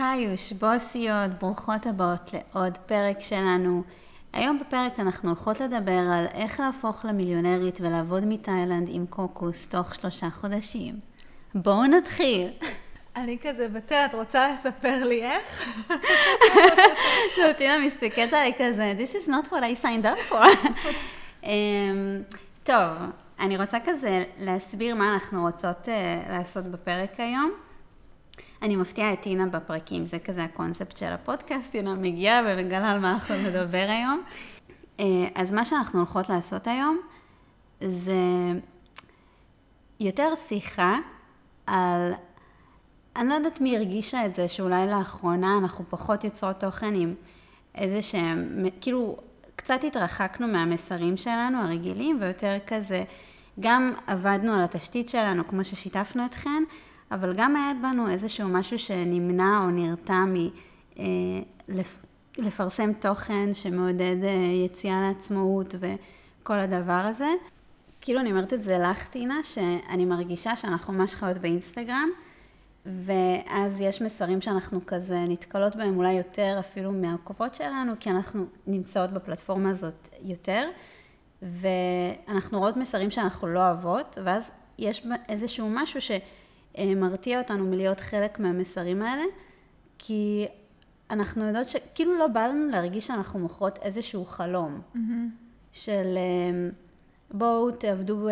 היוש, 0.00 0.52
בוסיות, 0.52 1.30
ברוכות 1.40 1.86
הבאות 1.86 2.34
לעוד 2.34 2.78
פרק 2.78 3.20
שלנו. 3.20 3.82
היום 4.32 4.58
בפרק 4.58 5.00
אנחנו 5.00 5.28
הולכות 5.28 5.60
לדבר 5.60 6.00
על 6.12 6.26
איך 6.34 6.60
להפוך 6.60 7.04
למיליונרית 7.04 7.80
ולעבוד 7.80 8.24
מתאילנד 8.26 8.88
עם 8.90 9.06
קוקוס 9.06 9.68
תוך 9.68 9.94
שלושה 9.94 10.30
חודשים. 10.30 10.94
בואו 11.54 11.86
נתחיל. 11.86 12.48
אני 13.16 13.38
כזה 13.42 13.68
בתה, 13.68 14.06
את 14.06 14.14
רוצה 14.14 14.52
לספר 14.52 15.04
לי 15.04 15.22
איך? 15.22 15.72
זהו, 17.36 17.52
טינה 17.56 17.78
מסתכלת 17.78 18.32
עליי 18.32 18.52
כזה, 18.58 18.94
This 18.98 19.14
is 19.14 19.28
not 19.28 19.52
what 19.52 19.62
I 19.62 19.84
signed 19.84 20.04
up 20.04 20.30
for. 20.30 20.68
um, 21.42 21.46
טוב, 22.62 22.90
אני 23.40 23.56
רוצה 23.56 23.78
כזה 23.84 24.24
להסביר 24.38 24.94
מה 24.94 25.14
אנחנו 25.14 25.42
רוצות 25.42 25.88
uh, 25.88 26.30
לעשות 26.30 26.64
בפרק 26.64 27.20
היום. 27.20 27.69
אני 28.62 28.76
מפתיעה 28.76 29.12
את 29.12 29.20
טינה 29.20 29.46
בפרקים, 29.46 30.04
זה 30.04 30.18
כזה 30.18 30.44
הקונספט 30.44 30.96
של 30.96 31.12
הפודקאסט, 31.12 31.72
טינה 31.72 31.94
מגיעה 31.94 32.40
ומגלה 32.48 32.90
על 32.90 32.98
מה 32.98 33.12
אנחנו 33.12 33.34
נדבר 33.34 33.86
היום. 33.88 34.22
Uh, 34.98 35.02
אז 35.34 35.52
מה 35.52 35.64
שאנחנו 35.64 35.98
הולכות 35.98 36.28
לעשות 36.28 36.66
היום 36.66 37.00
זה 37.80 38.12
יותר 40.00 40.32
שיחה 40.48 40.98
על 41.66 42.12
אני 43.16 43.28
לא 43.28 43.34
יודעת 43.34 43.60
מי 43.60 43.76
הרגישה 43.76 44.26
את 44.26 44.34
זה, 44.34 44.48
שאולי 44.48 44.86
לאחרונה 44.86 45.58
אנחנו 45.58 45.84
פחות 45.88 46.24
יוצרות 46.24 46.60
תוכן 46.60 46.94
עם 46.94 47.14
איזה 47.74 48.02
שהם, 48.02 48.66
כאילו, 48.80 49.16
קצת 49.56 49.84
התרחקנו 49.84 50.48
מהמסרים 50.48 51.16
שלנו 51.16 51.58
הרגילים, 51.58 52.18
ויותר 52.20 52.56
כזה, 52.66 53.04
גם 53.60 53.92
עבדנו 54.06 54.54
על 54.54 54.64
התשתית 54.64 55.08
שלנו, 55.08 55.48
כמו 55.48 55.64
ששיתפנו 55.64 56.26
אתכן, 56.26 56.62
אבל 57.10 57.34
גם 57.36 57.56
היה 57.56 57.72
בנו 57.82 58.10
איזשהו 58.10 58.48
משהו 58.48 58.78
שנמנע 58.78 59.60
או 59.64 59.70
נרתע 59.70 60.24
מלפרסם 62.38 62.88
אה, 62.88 62.94
תוכן 63.00 63.54
שמעודד 63.54 64.24
אה, 64.24 64.30
יציאה 64.64 65.00
לעצמאות 65.00 65.74
וכל 65.80 66.60
הדבר 66.60 66.92
הזה. 66.92 67.28
כאילו 68.00 68.20
אני 68.20 68.30
אומרת 68.30 68.52
את 68.52 68.62
זה 68.62 68.78
לך, 68.78 69.08
טינה, 69.08 69.42
שאני 69.42 70.04
מרגישה 70.04 70.56
שאנחנו 70.56 70.92
ממש 70.92 71.14
חיות 71.14 71.38
באינסטגרם. 71.38 72.08
ואז 72.86 73.80
יש 73.80 74.02
מסרים 74.02 74.40
שאנחנו 74.40 74.80
כזה 74.86 75.18
נתקלות 75.28 75.76
בהם 75.76 75.96
אולי 75.96 76.12
יותר 76.12 76.56
אפילו 76.60 76.92
מהעוקבות 76.92 77.54
שלנו, 77.54 77.92
כי 78.00 78.10
אנחנו 78.10 78.44
נמצאות 78.66 79.10
בפלטפורמה 79.10 79.70
הזאת 79.70 80.08
יותר, 80.22 80.68
ואנחנו 81.42 82.58
רואות 82.58 82.76
מסרים 82.76 83.10
שאנחנו 83.10 83.48
לא 83.48 83.60
אוהבות, 83.60 84.18
ואז 84.24 84.50
יש 84.78 85.06
איזשהו 85.28 85.68
משהו 85.70 86.00
שמרתיע 86.76 87.38
אותנו 87.38 87.64
מלהיות 87.64 88.00
חלק 88.00 88.40
מהמסרים 88.40 89.02
האלה, 89.02 89.24
כי 89.98 90.46
אנחנו 91.10 91.46
יודעות 91.46 91.68
שכאילו 91.68 92.18
לא 92.18 92.26
בא 92.26 92.46
לנו 92.46 92.68
להרגיש 92.70 93.06
שאנחנו 93.06 93.38
מוכרות 93.38 93.78
איזשהו 93.82 94.24
חלום, 94.24 94.80
mm-hmm. 94.94 94.98
של 95.72 96.18
בואו 97.30 97.70
תעבדו 97.70 98.28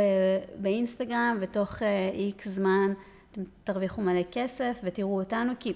באינסטגרם 0.61 1.39
ותוך 1.41 1.83
איקס 2.13 2.47
אה, 2.47 2.53
זמן 2.53 2.93
אתם 3.33 3.43
תרוויחו 3.65 4.03
מלא 4.03 4.23
כסף 4.33 4.81
ותראו 4.85 5.21
אותנו, 5.21 5.53
כי 5.61 5.73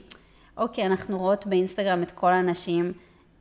אוקיי, 0.56 0.86
אנחנו 0.86 1.18
רואות 1.18 1.46
באינסטגרם 1.46 2.02
את 2.02 2.10
כל 2.10 2.32
האנשים, 2.32 2.92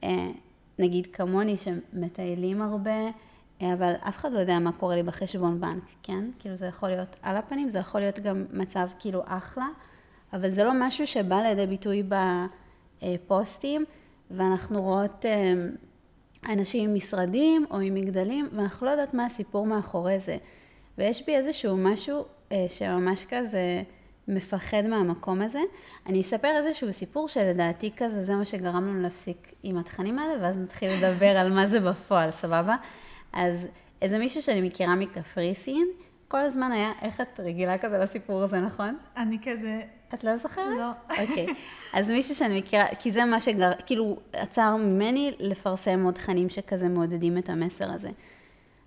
אה, 0.03 0.31
נגיד 0.80 1.08
כמוני, 1.14 1.58
שמטיילים 1.58 2.61
הרבה, 2.61 2.92
אה, 2.92 3.09
אבל 3.62 3.94
אף 4.00 4.17
אחד 4.17 4.31
לא 4.31 4.40
יודע 4.40 4.59
מה 4.59 4.72
קורה 4.72 4.95
לי 4.95 5.04
בחשבון 5.04 5.62
בנק, 5.62 5.84
כן? 6.04 6.23
כאילו 6.40 6.56
זה 6.56 6.66
יכול 6.66 6.90
להיות 6.90 7.16
על 7.22 7.38
הפנים, 7.38 7.70
זה 7.70 7.80
יכול 7.80 8.02
להיות 8.02 8.20
גם 8.20 8.45
מצב 8.54 8.88
כאילו 9.00 9.22
אחלה, 9.26 9.67
אבל 10.34 10.50
זה 10.50 10.64
לא 10.64 10.72
משהו 10.76 11.08
שבא 11.08 11.36
לידי 11.36 11.67
ביטוי 11.67 12.04
בפוסטים, 13.02 13.86
ואנחנו 14.32 14.82
רואות 14.82 15.26
אה, 15.26 15.54
אנשים 16.54 16.89
עם 16.89 16.95
משרדים 16.95 17.66
או 17.72 17.80
עם 17.80 17.94
מגדלים, 17.94 18.50
ואנחנו 18.54 18.86
לא 18.86 18.92
יודעות 18.92 19.14
מה 19.14 19.26
הסיפור 19.26 19.66
מאחורי 19.66 20.20
זה. 20.20 20.38
ויש 20.98 21.26
בי 21.26 21.36
איזשהו 21.36 21.77
משהו 21.77 22.26
שממש 22.67 23.26
כזה... 23.30 23.83
מפחד 24.27 24.83
מהמקום 24.89 25.42
הזה. 25.42 25.60
אני 26.05 26.21
אספר 26.21 26.48
איזשהו 26.55 26.94
סיפור 26.94 27.27
שלדעתי 27.27 27.92
כזה, 27.98 28.21
זה 28.21 28.36
מה 28.36 28.45
שגרם 28.45 28.88
לנו 28.88 29.02
להפסיק 29.02 29.54
עם 29.64 29.77
התכנים 29.77 30.20
האלה, 30.20 30.33
ואז 30.42 30.58
נתחיל 30.58 30.92
לדבר 30.92 31.38
על 31.38 31.54
מה 31.54 31.67
זה 31.67 31.80
בפועל, 31.80 32.32
סבבה? 32.32 32.76
אז 33.33 33.67
איזה 34.02 34.19
מישהו 34.19 34.42
שאני 34.42 34.61
מכירה 34.61 34.95
מקפריסין, 34.95 35.87
כל 36.27 36.37
הזמן 36.37 36.71
היה, 36.71 36.92
איך 37.02 37.21
את 37.21 37.39
רגילה 37.39 37.77
כזה 37.77 37.97
לסיפור 37.97 38.43
הזה, 38.43 38.58
נכון? 38.58 38.97
אני 39.17 39.37
כזה... 39.43 39.81
את 40.14 40.23
לא 40.23 40.37
זוכרת? 40.37 40.77
לא. 40.80 40.92
אוקיי. 41.09 41.45
Okay. 41.47 41.52
אז 41.97 42.09
מישהו 42.09 42.36
שאני 42.36 42.59
מכירה, 42.59 42.86
כי 42.99 43.11
זה 43.11 43.25
מה 43.25 43.39
שגר, 43.39 43.71
כאילו, 43.86 44.20
עצר 44.33 44.75
ממני 44.75 45.31
לפרסם 45.39 46.03
עוד 46.05 46.14
תכנים 46.14 46.49
שכזה 46.49 46.89
מעודדים 46.89 47.37
את 47.37 47.49
המסר 47.49 47.91
הזה. 47.91 48.09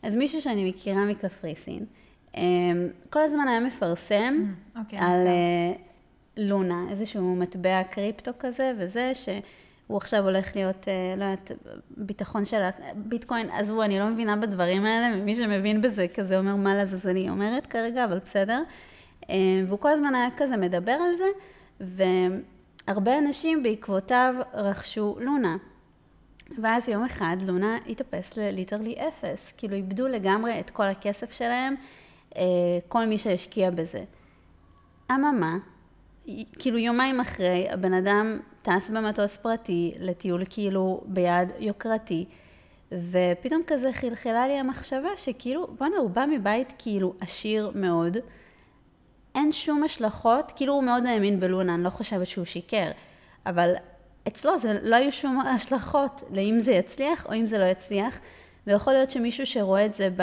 אז 0.02 0.16
מישהו 0.16 0.40
שאני 0.40 0.70
מכירה 0.70 1.04
מקפריסין, 1.04 1.84
אמ, 2.36 2.88
כל 3.10 3.20
הזמן 3.20 3.48
היה 3.48 3.60
מפרסם 3.60 4.34
mm, 4.34 4.76
okay, 4.76 4.78
אוקיי, 4.78 4.98
על 4.98 5.26
אה, 5.26 5.72
לונה, 6.36 6.86
איזשהו 6.90 7.36
מטבע 7.36 7.82
קריפטו 7.82 8.30
כזה, 8.38 8.72
וזה 8.78 9.12
שהוא 9.86 9.96
עכשיו 9.96 10.24
הולך 10.24 10.56
להיות, 10.56 10.88
אה, 10.88 11.14
לא 11.16 11.24
יודעת, 11.24 11.52
ביטחון 11.96 12.44
של 12.44 12.62
הביטקוין, 12.90 13.50
עזבו, 13.50 13.82
אני 13.82 13.98
לא 13.98 14.08
מבינה 14.08 14.36
בדברים 14.36 14.84
האלה, 14.84 15.16
ומי 15.16 15.34
שמבין 15.34 15.80
בזה 15.80 16.06
כזה 16.14 16.38
אומר 16.38 16.56
מה 16.56 16.82
היא 17.14 17.30
אומרת 17.30 17.66
כרגע, 17.66 18.04
אבל 18.04 18.18
בסדר. 18.18 18.62
אמ, 19.28 19.64
והוא 19.66 19.78
כל 19.78 19.90
הזמן 19.90 20.14
היה 20.14 20.28
כזה 20.36 20.56
מדבר 20.56 20.92
על 20.92 21.10
זה, 21.16 21.28
והרבה 22.86 23.18
אנשים 23.18 23.62
בעקבותיו 23.62 24.34
רכשו 24.54 25.16
לונה. 25.20 25.56
ואז 26.62 26.88
יום 26.88 27.04
אחד 27.04 27.36
לונה 27.46 27.78
התאפס 27.86 28.36
לליטרלי 28.36 28.96
אפס, 29.08 29.52
כאילו 29.56 29.74
איבדו 29.74 30.08
לגמרי 30.08 30.60
את 30.60 30.70
כל 30.70 30.84
הכסף 30.84 31.32
שלהם. 31.32 31.74
אה, 32.36 32.42
כל 32.88 33.06
מי 33.06 33.18
שהשקיע 33.18 33.70
בזה. 33.70 34.04
אממה, 35.10 35.56
כאילו 36.58 36.78
יומיים 36.78 37.20
אחרי, 37.20 37.66
הבן 37.70 37.92
אדם 37.92 38.38
טס 38.62 38.90
במטוס 38.90 39.36
פרטי 39.36 39.94
לטיול 39.98 40.42
כאילו 40.50 41.04
ביעד 41.06 41.52
יוקרתי, 41.58 42.24
ופתאום 42.92 43.62
כזה 43.66 43.92
חלחלה 43.92 44.46
לי 44.46 44.52
המחשבה 44.52 45.16
שכאילו, 45.16 45.66
בואנה, 45.78 45.96
הוא 45.96 46.10
בא 46.10 46.24
מבית 46.26 46.72
כאילו 46.78 47.14
עשיר 47.20 47.72
מאוד, 47.74 48.16
אין 49.34 49.52
שום 49.52 49.84
השלכות, 49.84 50.52
כאילו 50.56 50.74
הוא 50.74 50.82
מאוד 50.82 51.06
האמין 51.06 51.40
בלונה, 51.40 51.74
אני 51.74 51.84
לא 51.84 51.90
חושבת 51.90 52.26
שהוא 52.26 52.44
שיקר, 52.44 52.90
אבל 53.46 53.74
אצלו 54.28 54.58
זה 54.58 54.78
לא 54.82 54.96
היו 54.96 55.12
שום 55.12 55.40
השלכות 55.40 56.22
לאם 56.30 56.60
זה 56.60 56.72
יצליח 56.72 57.26
או 57.26 57.34
אם 57.34 57.46
זה 57.46 57.58
לא 57.58 57.64
יצליח, 57.64 58.20
ויכול 58.66 58.92
להיות 58.92 59.10
שמישהו 59.10 59.46
שרואה 59.46 59.86
את 59.86 59.94
זה 59.94 60.08
ב... 60.16 60.22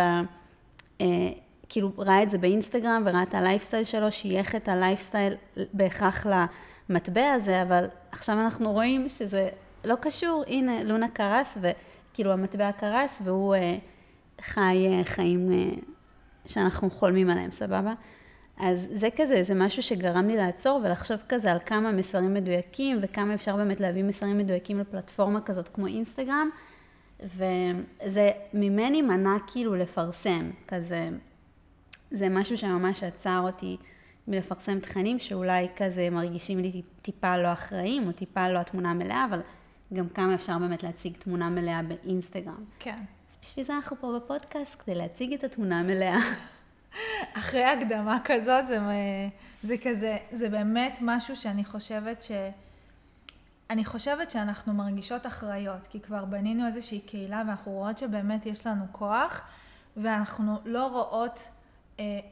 כאילו 1.71 1.91
ראה 1.97 2.23
את 2.23 2.29
זה 2.29 2.37
באינסטגרם 2.37 3.03
וראה 3.05 3.23
את 3.23 3.33
הלייפסטייל 3.33 3.83
שלו, 3.83 4.11
שייך 4.11 4.55
את 4.55 4.67
הלייפסטייל 4.67 5.33
בהכרח 5.73 6.25
למטבע 6.89 7.31
הזה, 7.31 7.61
אבל 7.61 7.85
עכשיו 8.11 8.39
אנחנו 8.39 8.71
רואים 8.71 9.09
שזה 9.09 9.49
לא 9.85 9.95
קשור, 10.01 10.43
הנה 10.47 10.83
לונה 10.83 11.09
קרס 11.09 11.57
וכאילו 11.61 12.31
המטבע 12.31 12.71
קרס 12.71 13.21
והוא 13.23 13.55
אה, 13.55 13.77
חי 14.41 14.87
אה, 14.87 15.03
חיים 15.03 15.51
אה, 15.51 15.79
שאנחנו 16.45 16.89
חולמים 16.89 17.29
עליהם, 17.29 17.51
סבבה? 17.51 17.93
אז 18.57 18.87
זה 18.91 19.07
כזה, 19.15 19.43
זה 19.43 19.55
משהו 19.55 19.83
שגרם 19.83 20.27
לי 20.27 20.35
לעצור 20.35 20.81
ולחשוב 20.83 21.23
כזה 21.29 21.51
על 21.51 21.59
כמה 21.65 21.91
מסרים 21.91 22.33
מדויקים 22.33 22.97
וכמה 23.01 23.33
אפשר 23.33 23.55
באמת 23.55 23.79
להביא 23.79 24.03
מסרים 24.03 24.37
מדויקים 24.37 24.79
לפלטפורמה 24.79 25.41
כזאת 25.41 25.69
כמו 25.69 25.87
אינסטגרם, 25.87 26.49
וזה 27.19 28.29
ממני 28.53 29.01
מנע 29.01 29.37
כאילו 29.47 29.75
לפרסם, 29.75 30.51
כזה 30.67 31.09
זה 32.11 32.29
משהו 32.29 32.57
שממש 32.57 33.03
עצר 33.03 33.39
אותי 33.43 33.77
מלפרסם 34.27 34.79
תכנים 34.79 35.19
שאולי 35.19 35.67
כזה 35.75 36.09
מרגישים 36.09 36.59
לי 36.59 36.81
טיפה 37.01 37.37
לא 37.37 37.53
אחראים, 37.53 38.07
או 38.07 38.11
טיפה 38.11 38.49
לא 38.49 38.59
התמונה 38.59 38.91
המלאה, 38.91 39.25
אבל 39.29 39.41
גם 39.93 40.09
כמה 40.09 40.35
אפשר 40.35 40.57
באמת 40.57 40.83
להציג 40.83 41.17
תמונה 41.17 41.49
מלאה 41.49 41.81
באינסטגרם. 41.83 42.63
כן. 42.79 42.95
אז 43.31 43.37
בשביל 43.41 43.65
זה 43.65 43.75
אנחנו 43.75 43.95
פה 43.99 44.19
בפודקאסט, 44.19 44.81
כדי 44.81 44.95
להציג 44.95 45.33
את 45.33 45.43
התמונה 45.43 45.79
המלאה. 45.79 46.17
אחרי 47.39 47.63
הקדמה 47.63 48.17
כזאת, 48.23 48.67
זה, 48.67 48.79
זה 49.63 49.75
כזה, 49.83 50.17
זה 50.31 50.49
באמת 50.49 50.97
משהו 51.01 51.35
שאני 51.35 51.65
חושבת 51.65 52.21
ש... 52.21 52.31
אני 53.69 53.85
חושבת 53.85 54.31
שאנחנו 54.31 54.73
מרגישות 54.73 55.27
אחראיות, 55.27 55.87
כי 55.89 55.99
כבר 55.99 56.25
בנינו 56.25 56.67
איזושהי 56.67 56.99
קהילה 56.99 57.43
ואנחנו 57.47 57.71
רואות 57.71 57.97
שבאמת 57.97 58.45
יש 58.45 58.67
לנו 58.67 58.85
כוח, 58.91 59.41
ואנחנו 59.97 60.59
לא 60.65 60.87
רואות 60.87 61.49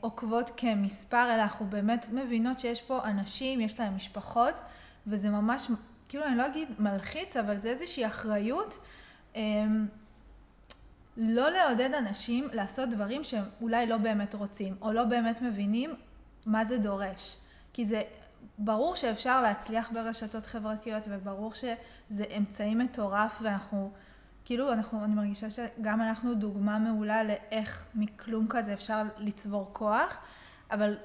עוקבות 0.02 0.52
כמספר, 0.58 1.34
אלא 1.36 1.42
אנחנו 1.42 1.66
באמת 1.66 2.10
מבינות 2.14 2.60
שיש 2.60 2.82
פה 2.82 3.04
אנשים, 3.04 3.62
יש 3.62 3.80
להם 3.80 3.96
משפחות, 3.96 4.54
וזה 5.08 5.30
ממש, 5.30 5.72
כאילו 6.10 6.26
אני 6.26 6.38
לא 6.38 6.46
אגיד 6.48 6.68
מלחיץ, 6.80 7.38
אבל 7.38 7.58
זה 7.58 7.70
איזושהי 7.70 8.06
אחריות. 8.06 8.78
אה, 9.36 9.42
לא 11.18 11.50
לעודד 11.50 11.94
אנשים 11.94 12.48
לעשות 12.54 12.90
דברים 12.90 13.24
שהם 13.24 13.44
אולי 13.62 13.88
לא 13.88 13.98
באמת 13.98 14.34
רוצים, 14.36 14.76
או 14.82 14.92
לא 14.92 15.04
באמת 15.04 15.42
מבינים 15.42 15.96
מה 16.46 16.66
זה 16.66 16.78
דורש. 16.78 17.38
כי 17.74 17.86
זה 17.86 18.02
ברור 18.58 18.96
שאפשר 18.96 19.42
להצליח 19.42 19.92
ברשתות 19.94 20.46
חברתיות, 20.46 21.04
וברור 21.08 21.54
שזה 21.54 22.24
אמצעי 22.38 22.76
מטורף, 22.76 23.40
ואנחנו, 23.42 23.92
כאילו, 24.46 24.74
אנחנו, 24.74 25.04
אני 25.04 25.16
מרגישה 25.16 25.50
שגם 25.50 26.02
אנחנו 26.02 26.34
דוגמה 26.34 26.80
מעולה 26.80 27.24
לאיך 27.24 27.84
מכלום 27.96 28.48
כזה 28.50 28.74
אפשר 28.74 29.04
לצבור 29.18 29.70
כוח, 29.74 30.18
אבל 30.72 30.98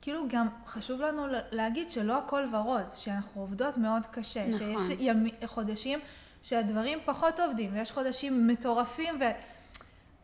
כאילו 0.00 0.24
גם 0.28 0.48
חשוב 0.66 1.00
לנו 1.00 1.26
להגיד 1.50 1.90
שלא 1.90 2.18
הכל 2.18 2.54
ורוד, 2.54 2.90
שאנחנו 2.94 3.40
עובדות 3.40 3.76
מאוד 3.76 4.06
קשה, 4.06 4.48
נכון. 4.48 4.58
שיש 4.58 4.98
ימ... 5.00 5.26
חודשים 5.46 5.98
שהדברים 6.42 6.98
פחות 7.04 7.40
עובדים, 7.40 7.70
ויש 7.72 7.92
חודשים 7.92 8.46
מטורפים, 8.46 9.14
ו... 9.20 9.24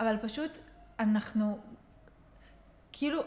אבל 0.01 0.17
פשוט 0.17 0.59
אנחנו, 1.01 1.59
כאילו, 2.93 3.23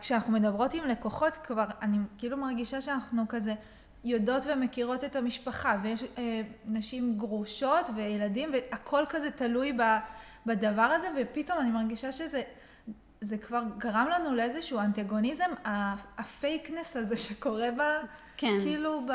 כשאנחנו 0.00 0.32
מדברות 0.32 0.74
עם 0.74 0.84
לקוחות 0.84 1.36
כבר, 1.36 1.66
אני 1.82 1.98
כאילו 2.18 2.36
מרגישה 2.36 2.80
שאנחנו 2.80 3.24
כזה 3.28 3.54
יודעות 4.04 4.46
ומכירות 4.46 5.04
את 5.04 5.16
המשפחה, 5.16 5.76
ויש 5.82 6.04
אה, 6.18 6.40
נשים 6.64 7.18
גרושות 7.18 7.90
וילדים, 7.94 8.50
והכל 8.52 9.04
כזה 9.08 9.30
תלוי 9.30 9.72
ב, 9.72 9.82
בדבר 10.46 10.82
הזה, 10.82 11.08
ופתאום 11.16 11.58
אני 11.60 11.70
מרגישה 11.70 12.12
שזה... 12.12 12.42
זה 13.20 13.38
כבר 13.38 13.62
גרם 13.78 14.08
לנו 14.12 14.34
לאיזשהו 14.34 14.78
אנטגוניזם, 14.78 15.50
הפייקנס 16.18 16.96
הזה 16.96 17.16
שקורה 17.16 17.68
ב... 17.70 17.82
כן. 18.36 18.58
כאילו 18.60 19.06
ב... 19.06 19.12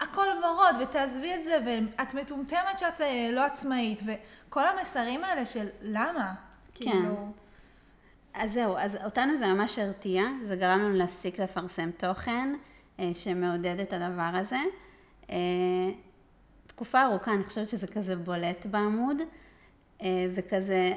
הכל 0.00 0.26
ורוד, 0.44 0.82
ותעזבי 0.82 1.34
את 1.34 1.44
זה, 1.44 1.58
ואת 1.66 2.14
מטומטמת 2.14 2.78
שאת 2.78 3.00
אה, 3.00 3.28
לא 3.32 3.44
עצמאית, 3.44 4.02
וכל 4.06 4.66
המסרים 4.66 5.24
האלה 5.24 5.46
של 5.46 5.66
למה? 5.82 6.34
כן. 6.74 6.90
כאילו... 6.90 7.32
אז 8.34 8.52
זהו, 8.52 8.76
אז 8.76 8.96
אותנו 9.04 9.36
זה 9.36 9.46
ממש 9.46 9.78
הרתיע, 9.78 10.24
זה 10.44 10.56
גרם 10.56 10.78
לנו 10.78 10.94
להפסיק 10.94 11.40
לפרסם 11.40 11.90
תוכן 11.90 12.54
שמעודד 13.14 13.80
את 13.80 13.92
הדבר 13.92 14.30
הזה. 14.34 14.58
אה, 15.30 15.36
תקופה 16.66 17.04
ארוכה, 17.04 17.34
אני 17.34 17.44
חושבת 17.44 17.68
שזה 17.68 17.86
כזה 17.86 18.16
בולט 18.16 18.66
בעמוד, 18.66 19.16
וכזה, 20.34 20.92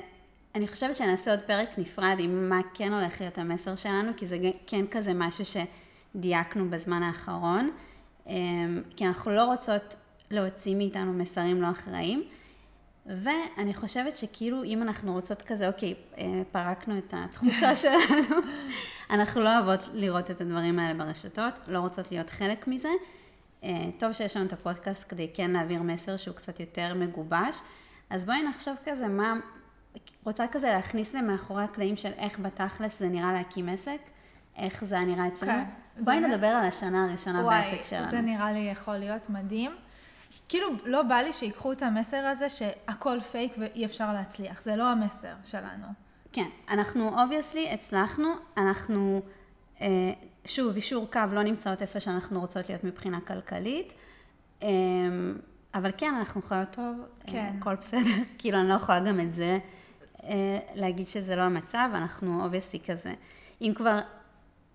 אני 0.55 0.67
חושבת 0.67 0.95
שנעשה 0.95 1.31
עוד 1.31 1.41
פרק 1.41 1.69
נפרד 1.77 2.15
עם 2.19 2.49
מה 2.49 2.61
כן 2.73 2.93
הולך 2.93 3.21
להיות 3.21 3.37
המסר 3.37 3.75
שלנו, 3.75 4.11
כי 4.17 4.27
זה 4.27 4.37
כן 4.67 4.85
כזה 4.91 5.11
משהו 5.13 5.43
שדייקנו 5.45 6.69
בזמן 6.69 7.03
האחרון, 7.03 7.69
כי 8.95 9.07
אנחנו 9.07 9.31
לא 9.31 9.43
רוצות 9.43 9.95
להוציא 10.31 10.75
מאיתנו 10.75 11.13
מסרים 11.13 11.61
לא 11.61 11.69
אחראים. 11.69 12.23
ואני 13.05 13.73
חושבת 13.73 14.17
שכאילו 14.17 14.63
אם 14.63 14.81
אנחנו 14.81 15.13
רוצות 15.13 15.41
כזה, 15.41 15.67
אוקיי, 15.67 15.93
אה, 16.17 16.41
פרקנו 16.51 16.97
את 16.97 17.13
התחושה 17.17 17.75
שלנו, 17.81 18.35
אנחנו 19.09 19.41
לא 19.41 19.57
אוהבות 19.57 19.89
לראות 19.93 20.31
את 20.31 20.41
הדברים 20.41 20.79
האלה 20.79 21.03
ברשתות, 21.03 21.59
לא 21.67 21.79
רוצות 21.79 22.11
להיות 22.11 22.29
חלק 22.29 22.67
מזה. 22.67 22.89
אה, 23.63 23.89
טוב 23.97 24.13
שיש 24.13 24.37
לנו 24.37 24.45
את 24.45 24.53
הפודקאסט 24.53 25.05
כדי 25.09 25.29
כן 25.33 25.51
להעביר 25.51 25.81
מסר 25.81 26.17
שהוא 26.17 26.35
קצת 26.35 26.59
יותר 26.59 26.93
מגובש. 26.93 27.59
אז 28.09 28.25
בואי 28.25 28.43
נחשוב 28.43 28.75
כזה 28.85 29.07
מה, 29.07 29.33
רוצה 30.23 30.45
כזה 30.51 30.69
להכניס 30.69 31.13
למאחורי 31.13 31.63
הקלעים 31.63 31.97
של 31.97 32.11
איך 32.17 32.39
בתכלס 32.39 32.99
זה 32.99 33.09
נראה 33.09 33.33
להקים 33.33 33.69
עסק, 33.69 33.99
איך 34.57 34.85
זה 34.85 34.99
נראה 34.99 35.27
אצלנו. 35.27 35.51
כן, 35.51 36.03
בואי 36.03 36.21
זה... 36.21 36.27
נדבר 36.27 36.47
על 36.47 36.65
השנה 36.65 37.05
הראשונה 37.05 37.43
וואי, 37.43 37.61
בעסק 37.61 37.83
שלנו. 37.83 38.03
וואי, 38.03 38.15
זה 38.15 38.21
נראה 38.21 38.51
לי 38.51 38.59
יכול 38.59 38.97
להיות 38.97 39.29
מדהים. 39.29 39.71
כאילו, 40.49 40.67
לא 40.85 41.03
בא 41.03 41.15
לי 41.15 41.33
שיקחו 41.33 41.71
את 41.71 41.81
המסר 41.81 42.25
הזה 42.25 42.49
שהכל 42.49 43.21
פייק 43.21 43.53
ואי 43.57 43.85
אפשר 43.85 44.13
להצליח. 44.13 44.61
זה 44.61 44.75
לא 44.75 44.83
המסר 44.83 45.33
שלנו. 45.43 45.87
כן, 46.33 46.47
אנחנו 46.69 47.21
obviously 47.21 47.69
הצלחנו, 47.71 48.33
אנחנו, 48.57 49.21
אה, 49.81 49.87
שוב, 50.45 50.75
אישור 50.75 51.07
קו 51.11 51.19
לא 51.31 51.43
נמצאות 51.43 51.81
איפה 51.81 51.99
שאנחנו 51.99 52.39
רוצות 52.39 52.69
להיות 52.69 52.83
מבחינה 52.83 53.21
כלכלית. 53.21 53.93
אה, 54.63 54.67
אבל 55.73 55.91
כן, 55.97 56.13
אנחנו 56.19 56.41
חיות 56.41 56.67
טוב, 56.71 56.95
אה, 56.99 57.31
כן. 57.31 57.53
הכל 57.59 57.75
בסדר, 57.75 58.23
כאילו 58.37 58.59
אני 58.59 58.69
לא 58.69 58.73
יכולה 58.73 58.99
גם 58.99 59.19
את 59.19 59.33
זה 59.33 59.59
אה, 60.23 60.59
להגיד 60.75 61.07
שזה 61.07 61.35
לא 61.35 61.41
המצב, 61.41 61.89
אנחנו 61.93 62.43
obviously 62.43 62.79
כזה. 62.79 63.13
אם 63.61 63.71
כבר 63.75 63.99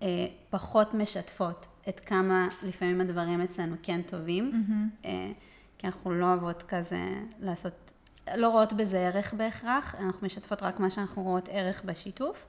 אה, 0.01 0.25
פחות 0.49 0.93
משתפות 0.93 1.67
את 1.89 1.99
כמה 1.99 2.47
לפעמים 2.63 3.01
הדברים 3.01 3.41
אצלנו 3.41 3.75
כן 3.83 4.01
טובים, 4.01 4.51
mm-hmm. 4.51 5.05
אה, 5.05 5.31
כי 5.77 5.87
אנחנו 5.87 6.11
לא 6.11 6.25
אוהבות 6.25 6.63
כזה 6.63 7.05
לעשות, 7.39 7.91
לא 8.35 8.49
רואות 8.49 8.73
בזה 8.73 8.99
ערך 8.99 9.33
בהכרח, 9.33 9.95
אנחנו 9.95 10.25
משתפות 10.25 10.63
רק 10.63 10.79
מה 10.79 10.89
שאנחנו 10.89 11.23
רואות 11.23 11.49
ערך 11.51 11.83
בשיתוף. 11.85 12.45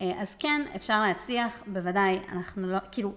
אה, 0.00 0.12
אז 0.18 0.36
כן, 0.38 0.60
אפשר 0.76 1.02
להצליח, 1.02 1.62
בוודאי, 1.66 2.20
אנחנו 2.32 2.66
לא, 2.66 2.78
כאילו, 2.92 3.12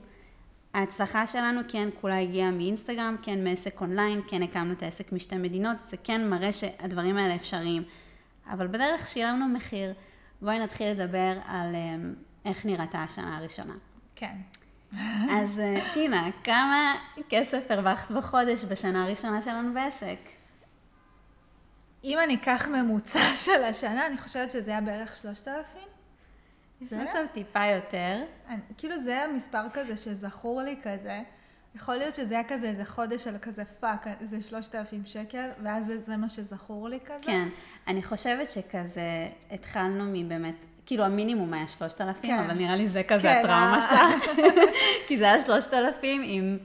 ההצלחה 0.73 1.27
שלנו 1.27 1.61
כן 1.67 1.89
כולה 2.01 2.19
הגיעה 2.19 2.51
מאינסטגרם, 2.51 3.15
כן 3.21 3.43
מעסק 3.43 3.81
אונליין, 3.81 4.21
כן 4.27 4.43
הקמנו 4.43 4.73
את 4.73 4.83
העסק 4.83 5.11
משתי 5.11 5.37
מדינות, 5.37 5.77
זה 5.83 5.97
כן 6.03 6.29
מראה 6.29 6.51
שהדברים 6.51 7.17
האלה 7.17 7.35
אפשריים. 7.35 7.83
אבל 8.49 8.67
בדרך 8.67 9.07
שילמנו 9.07 9.47
מחיר. 9.47 9.93
בואי 10.41 10.59
נתחיל 10.59 10.87
לדבר 10.87 11.37
על 11.45 11.75
אמ, 11.75 12.13
איך 12.45 12.65
נראתה 12.65 13.03
השנה 13.03 13.37
הראשונה. 13.37 13.73
כן. 14.15 14.35
אז 15.31 15.59
אה, 15.59 15.93
טינה, 15.93 16.29
כמה 16.43 16.95
כסף 17.29 17.63
הרווחת 17.69 18.11
בחודש 18.11 18.63
בשנה 18.63 19.03
הראשונה 19.03 19.41
שלנו 19.41 19.73
בעסק? 19.73 20.19
אם 22.03 22.19
אני 22.19 22.35
אקח 22.35 22.67
ממוצע 22.67 23.19
של 23.45 23.63
השנה, 23.63 24.07
אני 24.07 24.17
חושבת 24.17 24.51
שזה 24.51 24.71
היה 24.71 24.81
בערך 24.81 25.15
3,000. 25.15 25.81
זה 26.81 27.03
מצב 27.03 27.25
טיפה 27.33 27.65
יותר. 27.65 28.23
אני, 28.47 28.59
כאילו 28.77 29.03
זה 29.03 29.11
היה 29.11 29.27
מספר 29.27 29.69
כזה 29.73 29.97
שזכור 29.97 30.61
לי 30.61 30.75
כזה. 30.83 31.21
יכול 31.75 31.95
להיות 31.95 32.15
שזה 32.15 32.33
היה 32.33 32.43
כזה 32.43 32.69
איזה 32.69 32.85
חודש 32.85 33.23
של 33.23 33.37
כזה 33.37 33.63
fuck, 33.79 34.07
איזה 34.21 34.41
שלושת 34.41 34.75
אלפים 34.75 35.05
שקל, 35.05 35.49
ואז 35.63 35.85
זה, 35.85 36.01
זה 36.07 36.17
מה 36.17 36.29
שזכור 36.29 36.89
לי 36.89 36.99
כזה. 36.99 37.21
כן, 37.21 37.47
אני 37.87 38.03
חושבת 38.03 38.51
שכזה 38.51 39.27
התחלנו 39.51 40.03
מבאמת, 40.13 40.55
כאילו 40.87 41.03
המינימום 41.03 41.53
היה 41.53 41.67
שלושת 41.67 42.01
אלפים, 42.01 42.31
כן. 42.31 42.43
אבל 42.43 42.53
נראה 42.53 42.75
לי 42.75 42.89
זה 42.89 43.03
כזה 43.03 43.21
כן, 43.21 43.39
הטראומה 43.39 43.75
אה. 43.75 43.81
שלך, 43.81 44.37
כי 45.07 45.17
זה 45.17 45.23
היה 45.23 45.39
שלושת 45.39 45.73
אלפים 45.73 46.21
עם 46.25 46.57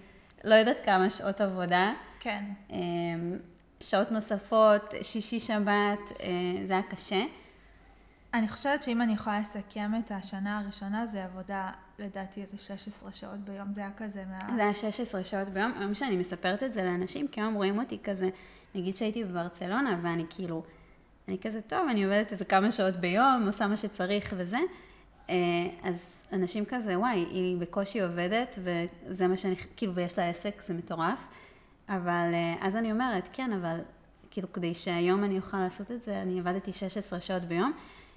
לא 0.45 0.55
יודעת 0.55 0.85
כמה 0.85 1.11
שעות 1.11 1.41
עבודה. 1.41 1.93
כן. 2.21 2.45
אמ, 2.71 3.37
שעות 3.81 4.13
נוספות, 4.13 4.95
שישי 5.03 5.41
שבת, 5.41 6.13
אה, 6.23 6.29
זה 6.67 6.73
היה 6.73 6.83
קשה. 6.83 7.23
אני 8.35 8.49
חושבת 8.49 8.83
שאם 8.83 9.03
אני 9.03 9.13
יכולה 9.13 9.41
לסכם 9.41 9.93
את 10.05 10.11
השנה 10.11 10.59
הראשונה, 10.59 11.07
זה 11.07 11.25
עבודה, 11.25 11.71
לדעתי, 11.99 12.43
איזה 12.43 12.59
16 12.59 13.13
שעות 13.13 13.39
ביום, 13.39 13.73
זה 13.73 13.81
היה 13.81 13.91
כזה 13.97 14.25
מה... 14.31 14.57
זה 14.57 14.63
היה 14.63 14.75
16 14.75 15.25
שעות 15.25 15.49
ביום, 15.49 15.73
היום 15.79 15.95
שאני 15.95 16.17
מספרת 16.17 16.63
את 16.63 16.73
זה 16.73 16.85
לאנשים, 16.85 17.29
כי 17.29 17.41
היום 17.41 17.55
רואים 17.55 17.79
אותי 17.79 17.99
כזה, 18.05 18.29
נגיד 18.75 18.97
שהייתי 18.97 19.25
בברצלונה, 19.25 19.99
ואני 20.03 20.25
כאילו, 20.31 20.63
אני 21.29 21.39
כזה, 21.39 21.61
טוב, 21.61 21.89
אני 21.91 22.05
עובדת 22.05 22.33
איזה 22.33 22.45
כמה 22.45 22.71
שעות 22.71 22.97
ביום, 22.97 23.43
עושה 23.47 23.67
מה 23.67 23.77
שצריך 23.77 24.35
וזה, 24.37 24.59
אה, 25.31 25.35
אז 25.83 26.13
אנשים 26.33 26.65
כזה, 26.65 26.99
וואי, 26.99 27.27
היא 27.31 27.59
בקושי 27.59 28.01
עובדת, 28.01 28.59
וזה 28.59 29.27
מה 29.27 29.37
שאני, 29.37 29.57
כאילו, 29.77 29.95
ויש 29.95 30.19
לה 30.19 30.29
עסק, 30.29 30.63
זה 30.67 30.75
מטורף, 30.75 31.19
אבל 31.89 32.31
אה, 32.33 32.55
אז 32.61 32.77
אני 32.77 32.93
אומרת, 32.93 33.29
כן, 33.33 33.53
אבל 33.53 33.79
כאילו, 34.31 34.53
כדי 34.53 34.75
שהיום 34.75 35.25
אני 35.25 35.37
אוכל 35.37 35.59
לעשות 35.59 35.91
את 35.91 36.03
זה, 36.03 36.23
אני 36.23 36.41
עבדתי 36.41 36.73
16 36.73 37.21
שעות 37.21 37.43
ביום. 37.43 37.73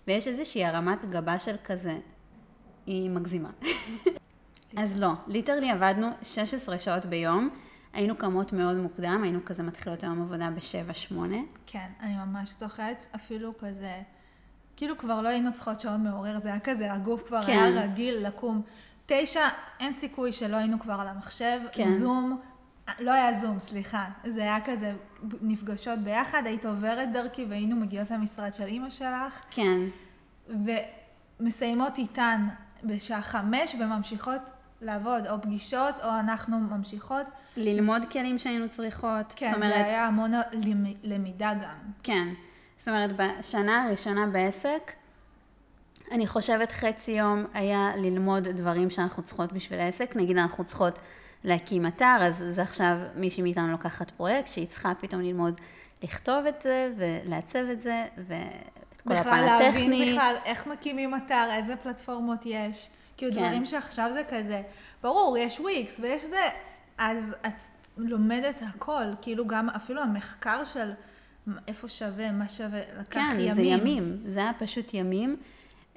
ויש 0.07 0.27
איזושהי 0.27 0.65
הרמת 0.65 1.05
גבה 1.05 1.39
של 1.39 1.55
כזה, 1.65 1.97
היא 2.85 3.09
מגזימה. 3.09 3.49
אז 4.77 4.99
לא, 4.99 5.09
ליטרלי 5.27 5.71
עבדנו 5.71 6.07
16 6.23 6.77
שעות 6.77 7.05
ביום, 7.05 7.49
היינו 7.95 8.15
קמות 8.15 8.53
מאוד 8.53 8.75
מוקדם, 8.75 9.21
היינו 9.23 9.39
כזה 9.45 9.63
מתחילות 9.63 10.03
היום 10.03 10.21
עבודה 10.21 10.49
ב-7-8. 10.49 11.15
כן, 11.65 11.87
אני 11.99 12.15
ממש 12.15 12.49
זוכרת, 12.59 13.05
אפילו 13.15 13.57
כזה, 13.57 14.01
כאילו 14.75 14.97
כבר 14.97 15.21
לא 15.21 15.29
היינו 15.29 15.53
צריכות 15.53 15.79
שעון 15.79 16.03
מעורר, 16.03 16.39
זה 16.39 16.49
היה 16.49 16.59
כזה, 16.59 16.93
הגוף 16.93 17.27
כבר 17.27 17.43
כן. 17.43 17.51
היה 17.51 17.83
רגיל 17.83 18.27
לקום. 18.27 18.61
תשע, 19.05 19.47
אין 19.79 19.93
סיכוי 19.93 20.31
שלא 20.31 20.55
היינו 20.55 20.79
כבר 20.79 20.93
על 20.93 21.07
המחשב, 21.07 21.59
כן. 21.71 21.91
זום, 21.91 22.41
לא 22.99 23.11
היה 23.11 23.33
זום, 23.33 23.59
סליחה. 23.59 24.05
זה 24.25 24.41
היה 24.41 24.57
כזה 24.65 24.93
נפגשות 25.41 25.99
ביחד, 25.99 26.41
היית 26.45 26.65
עוברת 26.65 27.11
דרכי 27.11 27.45
והיינו 27.49 27.75
מגיעות 27.75 28.11
למשרד 28.11 28.53
של 28.53 28.63
אימא 28.63 28.89
שלך. 28.89 29.41
כן. 29.51 29.79
ומסיימות 31.39 31.97
איתן 31.97 32.47
בשעה 32.83 33.21
חמש 33.21 33.75
וממשיכות 33.79 34.41
לעבוד, 34.85 35.27
או 35.27 35.41
פגישות, 35.41 35.95
או 36.03 36.09
אנחנו 36.19 36.59
ממשיכות. 36.59 37.25
ללמוד 37.57 38.05
כלים 38.11 38.37
שהיינו 38.37 38.69
צריכות. 38.69 39.33
כן, 39.35 39.51
זאת 39.51 39.55
אומרת... 39.55 39.73
זה 39.73 39.85
היה 39.85 40.07
המון 40.07 40.31
למידה 41.03 41.53
גם. 41.53 41.91
כן. 42.03 42.27
זאת 42.77 42.87
אומרת, 42.87 43.11
בשנה 43.17 43.83
הראשונה 43.83 44.27
בעסק, 44.27 44.91
אני 46.11 46.27
חושבת 46.27 46.71
חצי 46.71 47.11
יום 47.11 47.45
היה 47.53 47.91
ללמוד 47.95 48.47
דברים 48.47 48.89
שאנחנו 48.89 49.23
צריכות 49.23 49.53
בשביל 49.53 49.79
העסק. 49.79 50.15
נגיד 50.15 50.37
אנחנו 50.37 50.63
צריכות 50.63 50.99
להקים 51.43 51.87
אתר, 51.87 52.17
אז 52.21 52.43
זה 52.49 52.61
עכשיו 52.61 52.97
מישהי 53.15 53.43
מאיתנו 53.43 53.67
לוקחת 53.71 54.11
פרויקט 54.11 54.51
שהיא 54.51 54.67
צריכה 54.67 54.93
פתאום 54.99 55.21
ללמוד 55.21 55.61
לכתוב 56.03 56.45
את 56.45 56.61
זה 56.61 56.93
ולעצב 56.97 57.65
את 57.71 57.81
זה 57.81 58.05
ואת 58.27 58.74
כל 59.07 59.13
הפן 59.13 59.29
הטכני. 59.29 59.41
בכלל 59.41 59.57
להבין 59.57 60.11
בכלל 60.13 60.35
איך 60.45 60.67
מקימים 60.67 61.15
אתר, 61.15 61.49
איזה 61.51 61.75
פלטפורמות 61.75 62.39
יש. 62.45 62.89
כאילו 63.17 63.33
כן. 63.33 63.39
דברים 63.39 63.65
שעכשיו 63.65 64.11
זה 64.13 64.21
כזה, 64.29 64.61
ברור, 65.03 65.37
יש 65.37 65.59
וויקס 65.59 65.99
ויש 65.99 66.23
זה, 66.23 66.41
אז 66.97 67.35
את 67.45 67.53
לומדת 67.97 68.55
הכל, 68.61 69.03
כאילו 69.21 69.47
גם 69.47 69.69
אפילו 69.69 70.01
המחקר 70.01 70.63
של 70.63 70.91
איפה 71.67 71.89
שווה, 71.89 72.31
מה 72.31 72.49
שווה, 72.49 72.79
לקח 72.99 73.13
כן, 73.13 73.35
ימים. 73.39 73.53
זה 73.53 73.61
ימים, 73.61 74.17
זה 74.25 74.39
היה 74.39 74.51
פשוט 74.59 74.93
ימים, 74.93 75.35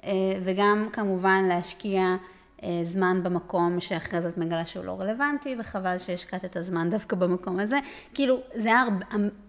אה, 0.03 0.11
וגם 0.43 0.89
כמובן 0.93 1.43
להשקיע 1.49 2.15
אה, 2.63 2.81
זמן 2.83 3.23
במקום 3.23 3.79
שאחרי 3.79 4.21
זה 4.21 4.29
את 4.29 4.37
מגלה 4.37 4.65
שהוא 4.65 4.85
לא 4.85 4.99
רלוונטי, 4.99 5.55
וחבל 5.59 5.97
שהשקעת 5.97 6.45
את 6.45 6.55
הזמן 6.55 6.89
דווקא 6.89 7.15
במקום 7.15 7.59
הזה. 7.59 7.79
כאילו, 8.13 8.39
זה 8.55 8.69
היה 8.69 8.83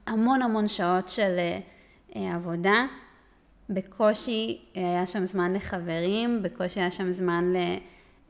המון 0.07 0.43
המון 0.43 0.69
שעות 0.69 1.09
של 1.09 1.37
אה, 2.17 2.35
עבודה. 2.35 2.87
בקושי 3.71 4.59
אה, 4.77 4.83
היה 4.83 5.07
שם 5.07 5.25
זמן 5.25 5.53
לחברים, 5.53 6.43
בקושי 6.43 6.81
היה 6.81 6.91
שם 6.91 7.11
זמן 7.11 7.53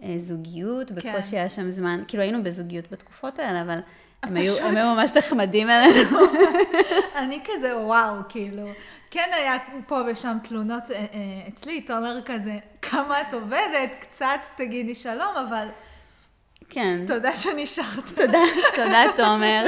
לזוגיות, 0.01 0.89
כן. 0.89 0.95
בקושי 0.95 1.37
היה 1.37 1.49
שם 1.49 1.71
זמן, 1.71 2.03
כאילו 2.09 2.23
היינו 2.23 2.43
בזוגיות 2.43 2.93
בתקופות 2.93 3.39
האלה, 3.39 3.63
אבל 3.63 3.79
הם 4.23 4.37
היו. 4.37 4.53
הם 4.59 4.77
היו 4.77 4.95
ממש 4.95 5.11
נחמדים 5.17 5.71
אלינו. 5.71 6.19
אני 7.17 7.41
כזה, 7.45 7.77
וואו, 7.79 8.15
כאילו. 8.29 8.69
כן 9.11 9.31
היה 9.33 9.57
פה 9.87 10.01
ושם 10.07 10.37
תלונות 10.45 10.91
אה, 10.91 10.97
אה, 10.97 11.05
אצלי, 11.49 11.81
תומר 11.81 12.21
כזה, 12.25 12.57
כמה 12.83 13.21
את 13.21 13.35
עובדת, 13.35 13.97
קצת 14.01 14.41
תגידי 14.57 14.95
שלום, 14.95 15.35
אבל 15.49 15.67
כן. 16.69 17.01
תודה 17.07 17.37
שנשארת. 17.37 18.05
תודה, 18.15 18.43
תודה 18.77 19.03
תומר. 19.17 19.65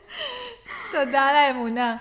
תודה 0.92 1.22
על 1.22 1.36
האמונה. 1.36 1.96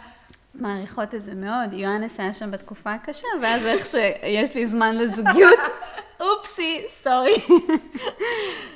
מעריכות 0.55 1.15
את 1.15 1.23
זה 1.23 1.35
מאוד. 1.35 1.73
יואנס 1.73 2.19
היה 2.19 2.33
שם 2.33 2.51
בתקופה 2.51 2.93
הקשה, 2.93 3.27
ואז 3.41 3.65
איך 3.65 3.85
שיש 3.85 4.55
לי 4.55 4.67
זמן 4.67 4.95
לזוגיות, 4.95 5.59
אופסי, 6.19 6.85
סורי. 6.89 7.35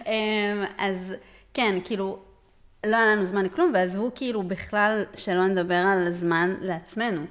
אמ, 0.06 0.64
אז 0.78 1.14
כן, 1.54 1.76
כאילו, 1.86 2.20
לא 2.86 2.96
היה 2.96 3.06
לנו 3.06 3.26
זמן 3.26 3.46
לכלום, 3.46 3.72
ועזבו 3.74 4.12
כאילו 4.16 4.44
בכלל 4.44 5.04
שלא 5.14 5.48
נדבר 5.48 5.76
על 5.76 6.08
הזמן 6.08 6.56
לעצמנו. 6.62 7.22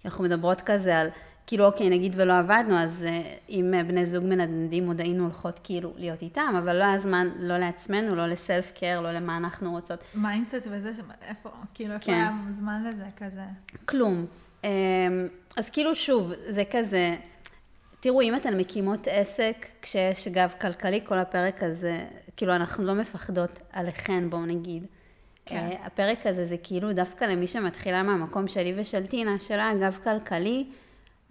כי 0.00 0.08
אנחנו 0.08 0.24
מדברות 0.24 0.60
כזה 0.60 0.98
על, 0.98 1.08
כאילו, 1.46 1.64
אוקיי, 1.66 1.90
נגיד 1.90 2.12
ולא 2.16 2.38
עבדנו, 2.38 2.78
אז 2.78 3.04
uh, 3.08 3.50
אם 3.50 3.74
uh, 3.80 3.88
בני 3.88 4.06
זוג 4.06 4.24
מנדנדים 4.24 4.86
עוד 4.86 5.00
היינו 5.00 5.24
הולכות 5.24 5.60
כאילו 5.64 5.92
להיות 5.96 6.22
איתם, 6.22 6.54
אבל 6.58 6.76
לא 6.76 6.84
היה 6.84 6.98
זמן 6.98 7.28
לא 7.36 7.58
לעצמנו, 7.58 8.14
לא 8.14 8.26
לסלף 8.26 8.72
קר, 8.80 9.00
לא 9.00 9.12
למה 9.12 9.36
אנחנו 9.36 9.70
רוצות. 9.70 10.04
mindset 10.14 10.66
וזה, 10.70 10.94
ש- 10.94 11.00
איפה, 11.28 11.50
כאילו, 11.74 11.94
איפה 11.94 12.04
כן. 12.06 12.12
היה 12.12 12.30
זמן 12.58 12.80
לזה 12.80 13.04
כזה? 13.16 13.42
כלום. 13.84 14.26
אמ, 14.64 14.68
אז 15.56 15.70
כאילו 15.70 15.94
שוב, 15.94 16.32
זה 16.48 16.62
כזה, 16.70 17.16
תראו, 18.00 18.20
אם 18.22 18.34
אתן 18.36 18.56
מקימות 18.58 19.08
עסק 19.10 19.66
כשיש 19.82 20.28
גב 20.28 20.52
כלכלי, 20.60 21.00
כל 21.04 21.18
הפרק 21.18 21.62
הזה, 21.62 22.04
כאילו 22.36 22.54
אנחנו 22.56 22.84
לא 22.84 22.94
מפחדות 22.94 23.60
עליכן, 23.72 24.30
בואו 24.30 24.46
נגיד. 24.46 24.86
כן. 25.46 25.56
אה, 25.56 25.86
הפרק 25.86 26.26
הזה 26.26 26.44
זה 26.44 26.56
כאילו 26.62 26.92
דווקא 26.92 27.24
למי 27.24 27.46
שמתחילה 27.46 28.02
מהמקום 28.02 28.48
שלי 28.48 28.74
ושל 28.76 29.06
טינה, 29.06 29.38
שלא 29.38 29.62
היה 29.62 29.74
גב 29.74 29.98
כלכלי, 30.04 30.66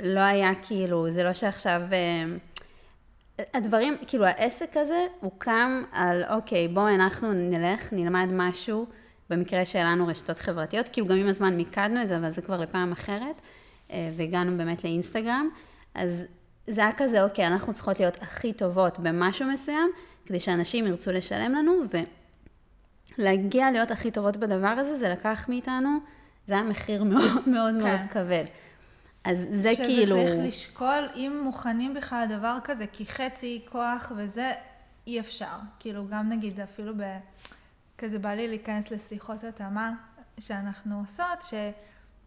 לא 0.03 0.19
היה 0.19 0.51
כאילו, 0.61 1.11
זה 1.11 1.23
לא 1.23 1.33
שעכשיו... 1.33 1.81
אה, 1.91 2.35
הדברים, 3.53 3.97
כאילו 4.07 4.25
העסק 4.25 4.77
הזה 4.77 5.07
הוא 5.19 5.31
קם 5.37 5.83
על, 5.91 6.23
אוקיי, 6.29 6.67
בואו 6.67 6.95
אנחנו 6.95 7.33
נלך, 7.33 7.93
נלמד 7.93 8.27
משהו, 8.31 8.85
במקרה 9.29 9.65
שלנו 9.65 10.07
רשתות 10.07 10.39
חברתיות, 10.39 10.89
כאילו 10.89 11.07
גם 11.07 11.17
עם 11.17 11.27
הזמן 11.27 11.57
מיקדנו 11.57 12.01
את 12.01 12.07
זה, 12.07 12.17
אבל 12.17 12.29
זה 12.29 12.41
כבר 12.41 12.55
לפעם 12.55 12.91
אחרת, 12.91 13.41
אה, 13.91 14.11
והגענו 14.17 14.57
באמת 14.57 14.83
לאינסטגרם, 14.83 15.49
אז 15.95 16.25
זה 16.67 16.81
היה 16.81 16.91
כזה, 16.97 17.23
אוקיי, 17.23 17.47
אנחנו 17.47 17.73
צריכות 17.73 17.99
להיות 17.99 18.17
הכי 18.21 18.53
טובות 18.53 18.99
במשהו 18.99 19.47
מסוים, 19.47 19.91
כדי 20.25 20.39
שאנשים 20.39 20.87
ירצו 20.87 21.11
לשלם 21.11 21.51
לנו, 21.51 21.73
ולהגיע 23.17 23.71
להיות 23.71 23.91
הכי 23.91 24.11
טובות 24.11 24.37
בדבר 24.37 24.67
הזה, 24.67 24.97
זה 24.97 25.09
לקח 25.09 25.45
מאיתנו, 25.49 25.97
זה 26.47 26.53
היה 26.53 26.63
מחיר 26.63 27.03
מאוד 27.03 27.49
מאוד 27.49 27.73
מאוד 27.73 27.99
כן. 27.99 28.07
כבד. 28.07 28.43
אז 29.23 29.47
זה 29.51 29.73
שזה 29.73 29.85
כאילו... 29.85 30.15
צריך 30.15 30.31
לשקול 30.47 31.09
אם 31.15 31.41
מוכנים 31.43 31.93
בכלל 31.93 32.25
לדבר 32.29 32.57
כזה, 32.63 32.85
כי 32.87 33.05
חצי 33.05 33.65
כוח 33.69 34.11
וזה 34.15 34.51
אי 35.07 35.19
אפשר. 35.19 35.55
כאילו, 35.79 36.07
גם 36.07 36.29
נגיד 36.29 36.59
אפילו 36.59 36.93
ב... 36.97 37.03
כזה 37.97 38.19
בא 38.19 38.29
לי 38.29 38.47
להיכנס 38.47 38.91
לשיחות 38.91 39.43
התאמה 39.43 39.91
שאנחנו 40.39 40.99
עושות, 40.99 41.45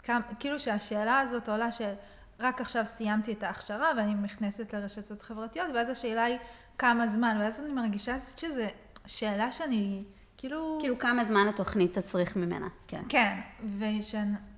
שכאילו 0.02 0.60
שהשאלה 0.60 1.20
הזאת 1.20 1.48
עולה 1.48 1.72
של 1.72 1.92
רק 2.40 2.60
עכשיו 2.60 2.84
סיימתי 2.86 3.32
את 3.32 3.42
ההכשרה 3.42 3.90
ואני 3.96 4.14
נכנסת 4.14 4.74
לרשתות 4.74 5.22
חברתיות, 5.22 5.66
ואז 5.74 5.88
השאלה 5.88 6.24
היא 6.24 6.38
כמה 6.78 7.08
זמן, 7.08 7.36
ואז 7.40 7.60
אני 7.60 7.72
מרגישה 7.72 8.16
שזו 8.36 8.62
שאלה 9.06 9.52
שאני 9.52 10.02
כאילו... 10.36 10.78
כאילו 10.80 10.98
כמה 10.98 11.24
זמן 11.24 11.48
התוכנית 11.48 11.98
תצריך 11.98 12.36
ממנה, 12.36 12.68
כן. 12.88 13.02
כן, 13.08 13.38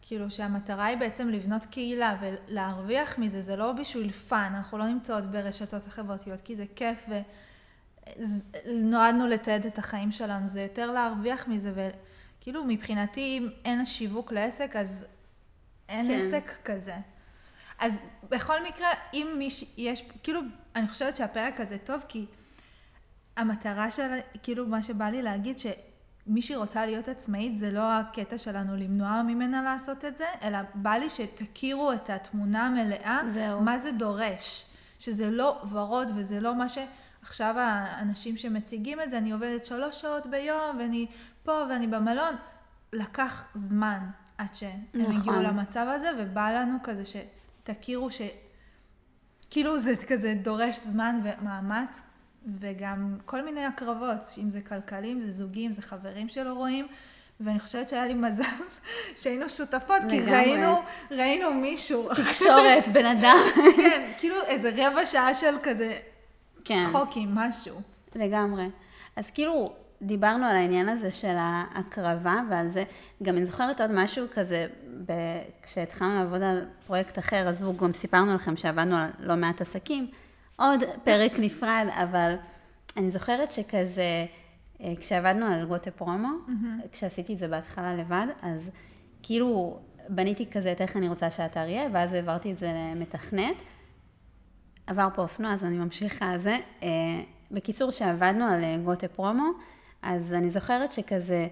וכאילו 0.06 0.30
שהמטרה 0.30 0.84
היא 0.84 0.96
בעצם 0.96 1.28
לבנות 1.28 1.66
קהילה 1.66 2.16
ולהרוויח 2.20 3.18
מזה, 3.18 3.42
זה 3.42 3.56
לא 3.56 3.72
בשביל 3.72 4.12
fun, 4.12 4.52
אנחנו 4.56 4.78
לא 4.78 4.86
נמצאות 4.86 5.26
ברשתות 5.26 5.86
החברתיות 5.86 6.40
כי 6.40 6.56
זה 6.56 6.64
כיף 6.76 7.06
ונועדנו 8.66 9.26
לתעד 9.26 9.66
את 9.66 9.78
החיים 9.78 10.12
שלנו, 10.12 10.48
זה 10.48 10.62
יותר 10.62 10.92
להרוויח 10.92 11.48
מזה 11.48 11.90
וכאילו 12.38 12.64
מבחינתי 12.64 13.38
אם 13.38 13.48
אין 13.64 13.80
השיווק 13.80 14.32
לעסק 14.32 14.76
אז 14.76 15.06
אין 15.88 16.06
כן. 16.06 16.26
עסק 16.26 16.52
כזה. 16.64 16.94
אז 17.78 18.00
בכל 18.30 18.64
מקרה, 18.64 18.88
אם 19.14 19.34
מישהי, 19.38 19.68
יש, 19.76 20.02
כאילו, 20.22 20.40
אני 20.76 20.88
חושבת 20.88 21.16
שהפרק 21.16 21.60
הזה 21.60 21.78
טוב 21.78 22.04
כי 22.08 22.26
המטרה 23.36 23.90
של, 23.90 24.18
כאילו 24.42 24.66
מה 24.66 24.82
שבא 24.82 25.04
לי 25.04 25.22
להגיד, 25.22 25.58
שמישהי 26.26 26.56
רוצה 26.56 26.86
להיות 26.86 27.08
עצמאית, 27.08 27.56
זה 27.56 27.70
לא 27.70 27.92
הקטע 27.92 28.38
שלנו 28.38 28.76
למנוע 28.76 29.22
ממנה 29.22 29.62
לעשות 29.62 30.04
את 30.04 30.16
זה, 30.16 30.26
אלא 30.42 30.58
בא 30.74 30.92
לי 30.92 31.10
שתכירו 31.10 31.92
את 31.92 32.10
התמונה 32.10 32.66
המלאה, 32.66 33.20
זהו. 33.26 33.60
מה 33.60 33.78
זה 33.78 33.92
דורש. 33.92 34.76
שזה 34.98 35.30
לא 35.30 35.62
ורוד 35.70 36.08
וזה 36.16 36.40
לא 36.40 36.54
מה 36.54 36.66
שעכשיו 36.68 37.54
האנשים 37.58 38.36
שמציגים 38.36 39.00
את 39.00 39.10
זה, 39.10 39.18
אני 39.18 39.30
עובדת 39.30 39.64
שלוש 39.64 40.00
שעות 40.00 40.26
ביום 40.26 40.76
ואני 40.78 41.06
פה 41.42 41.62
ואני 41.70 41.86
במלון, 41.86 42.34
לקח 42.92 43.44
זמן 43.54 43.98
עד 44.38 44.54
שהם 44.54 44.80
נכון. 44.94 45.16
הגיעו 45.16 45.42
למצב 45.42 45.86
הזה, 45.94 46.10
ובא 46.18 46.50
לנו 46.50 46.78
כזה 46.82 47.02
שתכירו 47.04 48.10
ש... 48.10 48.20
כאילו 49.50 49.78
זה 49.78 49.94
כזה 50.08 50.34
דורש 50.42 50.78
זמן 50.78 51.20
ומאמץ, 51.24 52.02
וגם 52.60 53.16
כל 53.24 53.44
מיני 53.44 53.64
הקרבות, 53.64 54.34
אם 54.38 54.48
זה 54.50 54.60
כלכלי, 54.60 55.12
אם 55.12 55.20
זה 55.20 55.30
זוגי, 55.30 55.66
אם 55.66 55.72
זה 55.72 55.82
חברים 55.82 56.28
שלא 56.28 56.52
רואים, 56.52 56.86
ואני 57.40 57.60
חושבת 57.60 57.88
שהיה 57.88 58.06
לי 58.06 58.14
מזל 58.14 58.44
שהיינו 59.20 59.48
שותפות, 59.48 60.02
כי. 60.10 60.20
ראינו, 60.20 60.82
ראינו 61.10 61.54
מישהו. 61.54 62.08
תקשורת, 62.28 62.88
בן 62.92 63.06
אדם. 63.06 63.38
כן, 63.76 64.12
כאילו 64.18 64.36
איזה 64.46 64.70
רבע 64.76 65.06
שעה 65.06 65.34
של 65.34 65.54
כזה 65.62 65.98
כן, 66.64 66.86
צחוקים, 66.88 67.34
משהו. 67.34 67.80
לגמרי. 68.14 68.70
אז 69.16 69.30
כאילו, 69.30 69.64
דיברנו 70.02 70.46
על 70.46 70.56
העניין 70.56 70.88
הזה 70.88 71.10
של 71.10 71.34
ההקרבה 71.38 72.40
ועל 72.50 72.68
זה, 72.68 72.84
גם 73.22 73.36
אני 73.36 73.46
זוכרת 73.46 73.80
עוד 73.80 73.92
משהו 73.92 74.26
כזה, 74.34 74.66
ב... 75.06 75.12
כשהתחלנו 75.62 76.14
לעבוד 76.14 76.42
על 76.42 76.64
פרויקט 76.86 77.18
אחר, 77.18 77.48
אז 77.48 77.64
גם 77.76 77.92
סיפרנו 77.92 78.34
לכם 78.34 78.56
שעבדנו 78.56 78.96
על 78.96 79.08
לא 79.20 79.36
מעט 79.36 79.60
עסקים, 79.60 80.10
עוד 80.56 80.82
פרק 81.04 81.32
נפרד, 81.38 81.86
אבל 81.90 82.34
אני 82.96 83.10
זוכרת 83.10 83.52
שכזה, 83.52 84.26
אה, 84.80 84.92
כשעבדנו 85.00 85.46
על 85.46 85.64
גוטה 85.64 85.90
פרומו, 85.90 86.28
כשעשיתי 86.92 87.32
את 87.34 87.38
זה 87.38 87.48
בהתחלה 87.48 87.94
לבד, 87.94 88.26
אז 88.42 88.70
כאילו 89.22 89.80
בניתי 90.08 90.50
כזה 90.50 90.72
את 90.72 90.80
איך 90.80 90.96
אני 90.96 91.08
רוצה 91.08 91.30
שהאתר 91.30 91.68
יהיה, 91.68 91.88
ואז 91.92 92.12
העברתי 92.12 92.52
את 92.52 92.58
זה 92.58 92.72
למתכנת. 92.74 93.62
עבר 94.86 95.08
פה 95.14 95.22
אופנוע, 95.22 95.52
אז 95.52 95.64
אני 95.64 95.78
ממשיכה 95.78 96.30
על 96.30 96.38
זה. 96.38 96.58
אה, 96.82 96.88
בקיצור, 97.50 97.90
שעבדנו 97.90 98.44
על 98.44 98.64
אה, 98.64 98.78
גוטה 98.84 99.08
פרומו, 99.08 99.48
אז 100.02 100.32
אני 100.32 100.50
זוכרת 100.50 100.92
שכזה, 100.92 101.48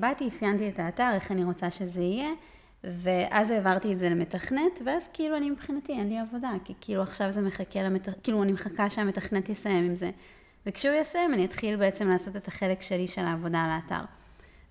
באתי, 0.00 0.28
אפיינתי 0.28 0.68
את 0.68 0.78
האתר, 0.78 1.10
איך 1.14 1.32
אני 1.32 1.44
רוצה 1.44 1.70
שזה 1.70 2.00
יהיה, 2.00 2.28
ואז 2.84 3.50
העברתי 3.50 3.92
את 3.92 3.98
זה 3.98 4.08
למתכנת, 4.08 4.80
ואז 4.86 5.08
כאילו 5.12 5.36
אני 5.36 5.50
מבחינתי, 5.50 5.92
אין 5.92 6.08
לי 6.08 6.18
עבודה, 6.18 6.50
כי 6.64 6.74
כאילו 6.80 7.02
עכשיו 7.02 7.30
זה 7.30 7.40
מחכה 7.40 7.82
למתכנת, 7.82 8.14
כאילו 8.22 8.42
אני 8.42 8.52
מחכה 8.52 8.90
שהמתכנת 8.90 9.48
יסיים 9.48 9.84
עם 9.84 9.94
זה. 9.94 10.10
וכשהוא 10.66 10.94
יסיים, 10.94 11.34
אני 11.34 11.44
אתחיל 11.44 11.76
בעצם 11.76 12.08
לעשות 12.08 12.36
את 12.36 12.48
החלק 12.48 12.82
שלי 12.82 13.06
של 13.06 13.24
העבודה 13.24 13.60
על 13.60 13.70
האתר. 13.70 14.04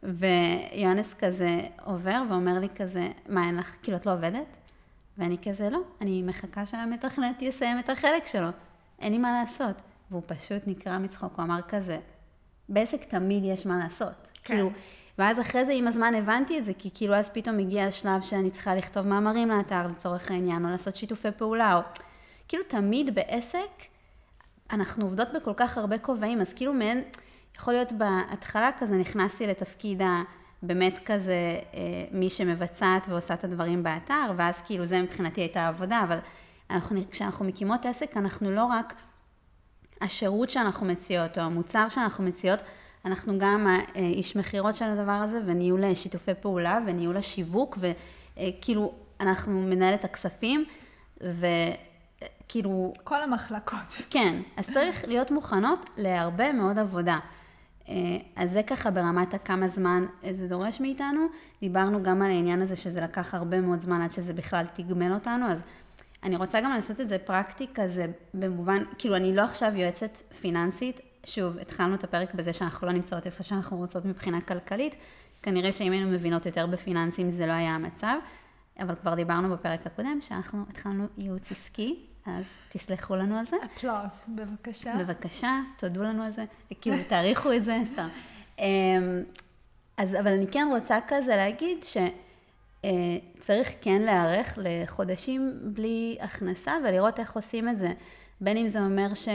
ויואנס 0.04 1.14
כזה 1.14 1.62
עובר 1.84 2.22
ואומר 2.30 2.60
לי 2.60 2.68
כזה, 2.76 3.08
מה 3.30 3.48
אין 3.48 3.58
לך, 3.58 3.78
כאילו 3.84 3.98
את 3.98 4.06
לא 4.06 4.14
עובדת? 4.14 4.58
ואני 5.18 5.38
כזה, 5.44 5.70
לא, 5.70 5.80
אני 6.02 6.24
מחכה 6.24 6.66
שהמתכנת 6.66 7.42
יסיים 7.42 7.80
את 7.80 7.90
החלק 7.90 8.26
שלו, 8.26 8.50
אין 9.00 9.12
לי 9.12 9.18
מה 9.18 9.40
לעשות. 9.40 9.82
והוא 10.12 10.22
פשוט 10.26 10.62
נקרע 10.68 10.98
מצחוק, 10.98 11.34
הוא 11.36 11.46
אמר 11.46 11.62
כזה, 11.68 12.00
בעסק 12.70 13.04
תמיד 13.04 13.44
יש 13.46 13.66
מה 13.66 13.78
לעשות. 13.78 14.28
כן. 14.34 14.54
כאילו, 14.54 14.70
ואז 15.18 15.40
אחרי 15.40 15.66
זה 15.66 15.74
עם 15.74 15.88
הזמן 15.88 16.16
הבנתי 16.16 16.60
את 16.60 16.66
זה, 16.66 16.74
כי 16.74 16.90
כאילו 16.94 17.16
אז 17.16 17.30
פתאום 17.30 17.60
הגיע 17.60 17.86
השלב 17.86 18.22
שאני 18.22 18.52
צריכה 18.52 18.76
לכתוב 18.76 19.08
מאמרים 19.08 19.50
לאתר 19.50 19.88
לצורך 19.88 20.32
העניין, 20.32 20.66
או 20.66 20.70
לעשות 20.70 20.96
שיתופי 20.96 21.32
פעולה, 21.38 21.76
או 21.76 21.82
כאילו 22.48 22.64
תמיד 22.68 23.16
בעסק, 23.16 23.70
אנחנו 24.72 25.06
עובדות 25.06 25.28
בכל 25.36 25.54
כך 25.56 25.78
הרבה 25.78 25.98
כובעים, 25.98 26.42
אז 26.42 26.54
כאילו 26.54 26.74
מעין, 26.74 27.04
יכול 27.56 27.74
להיות 27.74 27.92
בהתחלה 27.92 28.70
כזה 28.78 28.96
נכנסתי 28.96 29.48
לתפקיד 29.48 30.02
ה... 30.02 30.22
באמת 30.62 31.00
כזה 31.06 31.60
אה, 31.74 31.80
מי 32.12 32.30
שמבצעת 32.30 33.08
ועושה 33.10 33.34
את 33.34 33.44
הדברים 33.44 33.84
באתר, 33.84 34.32
ואז 34.38 34.62
כאילו 34.62 34.86
זה 34.86 35.02
מבחינתי 35.02 35.42
הייתה 35.42 35.68
עבודה, 35.68 36.02
אבל 36.04 36.18
אנחנו, 36.70 37.00
כשאנחנו 37.12 37.46
מקימות 37.46 37.86
עסק, 37.86 38.18
אנחנו 38.18 38.52
לא 38.52 38.66
רק 38.66 38.94
השירות 40.02 40.50
שאנחנו 40.50 40.86
מציעות, 40.86 41.38
או 41.38 41.44
המוצר 41.44 41.90
שאנחנו 41.90 42.24
מציעות, 42.24 42.60
אנחנו 43.08 43.40
גם 43.40 43.68
איש 43.96 44.36
מכירות 44.36 44.76
של 44.76 44.86
הדבר 44.86 45.12
הזה, 45.12 45.42
וניהול 45.46 45.94
שיתופי 45.94 46.32
פעולה, 46.42 46.80
וניהול 46.88 47.18
השיווק, 47.18 47.78
וכאילו, 47.80 48.94
אנחנו 49.20 49.62
מנהל 49.62 49.94
את 49.94 50.04
הכספים, 50.06 50.66
וכאילו... 51.22 52.94
כל 53.04 53.24
המחלקות. 53.24 54.02
כן, 54.10 54.42
אז 54.58 54.70
צריך 54.74 55.06
להיות 55.08 55.32
מוכנות 55.32 55.90
להרבה 55.98 56.52
מאוד 56.52 56.80
עבודה. 56.80 57.20
אז 58.36 58.52
זה 58.52 58.64
ככה 58.64 58.92
ברמת 58.92 59.34
הכמה 59.34 59.68
זמן 59.68 60.06
זה 60.32 60.48
דורש 60.48 60.82
מאיתנו. 60.82 61.28
דיברנו 61.62 62.04
גם 62.04 62.22
על 62.22 62.32
העניין 62.32 62.62
הזה 62.62 62.76
שזה 62.76 63.02
לקח 63.02 63.34
הרבה 63.34 63.62
מאוד 63.62 63.82
זמן 63.82 64.02
עד 64.02 64.12
שזה 64.12 64.34
בכלל 64.34 64.66
תגמל 64.74 65.14
אותנו, 65.14 65.46
אז 65.46 65.64
אני 66.24 66.36
רוצה 66.36 66.62
גם 66.62 66.72
לעשות 66.72 67.02
את 67.02 67.10
זה 67.10 67.18
פרקטי 67.18 67.68
כזה 67.74 68.06
במובן, 68.34 68.84
כאילו 68.98 69.16
אני 69.16 69.36
לא 69.36 69.42
עכשיו 69.42 69.72
יועצת 69.76 70.18
פיננסית, 70.42 71.00
שוב, 71.28 71.58
התחלנו 71.58 71.96
את 71.96 72.04
הפרק 72.04 72.34
בזה 72.34 72.54
שאנחנו 72.54 72.88
לא 72.88 72.94
נמצאות 72.94 73.26
איפה 73.26 73.44
שאנחנו 73.44 73.78
רוצות 73.78 74.06
מבחינה 74.06 74.42
כלכלית, 74.42 74.96
כנראה 75.44 75.72
שאם 75.72 75.92
היינו 75.92 76.10
מבינות 76.10 76.46
יותר 76.46 76.68
בפיננסים 76.68 77.30
זה 77.30 77.46
לא 77.46 77.52
היה 77.52 77.76
המצב, 77.76 78.18
אבל 78.80 78.96
כבר 78.96 79.16
דיברנו 79.16 79.50
בפרק 79.50 79.88
הקודם 79.88 80.18
שאנחנו 80.22 80.66
התחלנו 80.70 81.08
ייעוץ 81.18 81.52
עסקי, 81.52 82.06
אז 82.26 82.44
תסלחו 82.70 83.16
לנו 83.16 83.38
על 83.38 83.46
זה. 83.46 83.58
אפלוס, 83.66 84.30
בבקשה. 84.36 84.96
בבקשה, 85.00 85.60
תודו 85.78 86.04
לנו 86.04 86.24
על 86.24 86.32
זה, 86.32 86.46
כאילו 86.82 86.98
תעריכו 87.08 87.54
את 87.54 87.64
זה, 87.64 87.78
סתם. 87.94 88.08
אמ, 88.60 88.66
אז, 89.98 90.16
אבל 90.16 90.32
אני 90.32 90.48
כן 90.48 90.68
רוצה 90.72 91.00
כזה 91.08 91.36
להגיד 91.36 91.84
ש... 91.84 91.98
אה, 92.86 92.92
צריך 93.40 93.70
כן 93.82 94.02
להיערך 94.02 94.58
לחודשים 94.62 95.60
בלי 95.64 96.18
הכנסה 96.20 96.74
ולראות 96.86 97.20
איך 97.20 97.36
עושים 97.36 97.70
את 97.70 97.78
זה. 97.78 97.94
בין 98.42 98.58
אם 98.58 98.68
זה 98.68 98.80
אומר 98.80 99.14
ש... 99.14 99.28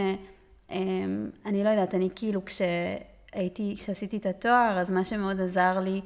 אמ, 0.72 1.30
אני 1.46 1.64
לא 1.64 1.68
יודעת, 1.68 1.94
אני 1.94 2.08
כאילו 2.14 2.40
כשהייתי, 2.44 3.74
כשעשיתי 3.76 4.16
את 4.16 4.26
התואר, 4.26 4.78
אז 4.80 4.90
מה 4.90 5.04
שמאוד 5.04 5.40
עזר 5.40 5.80
לי 5.80 6.00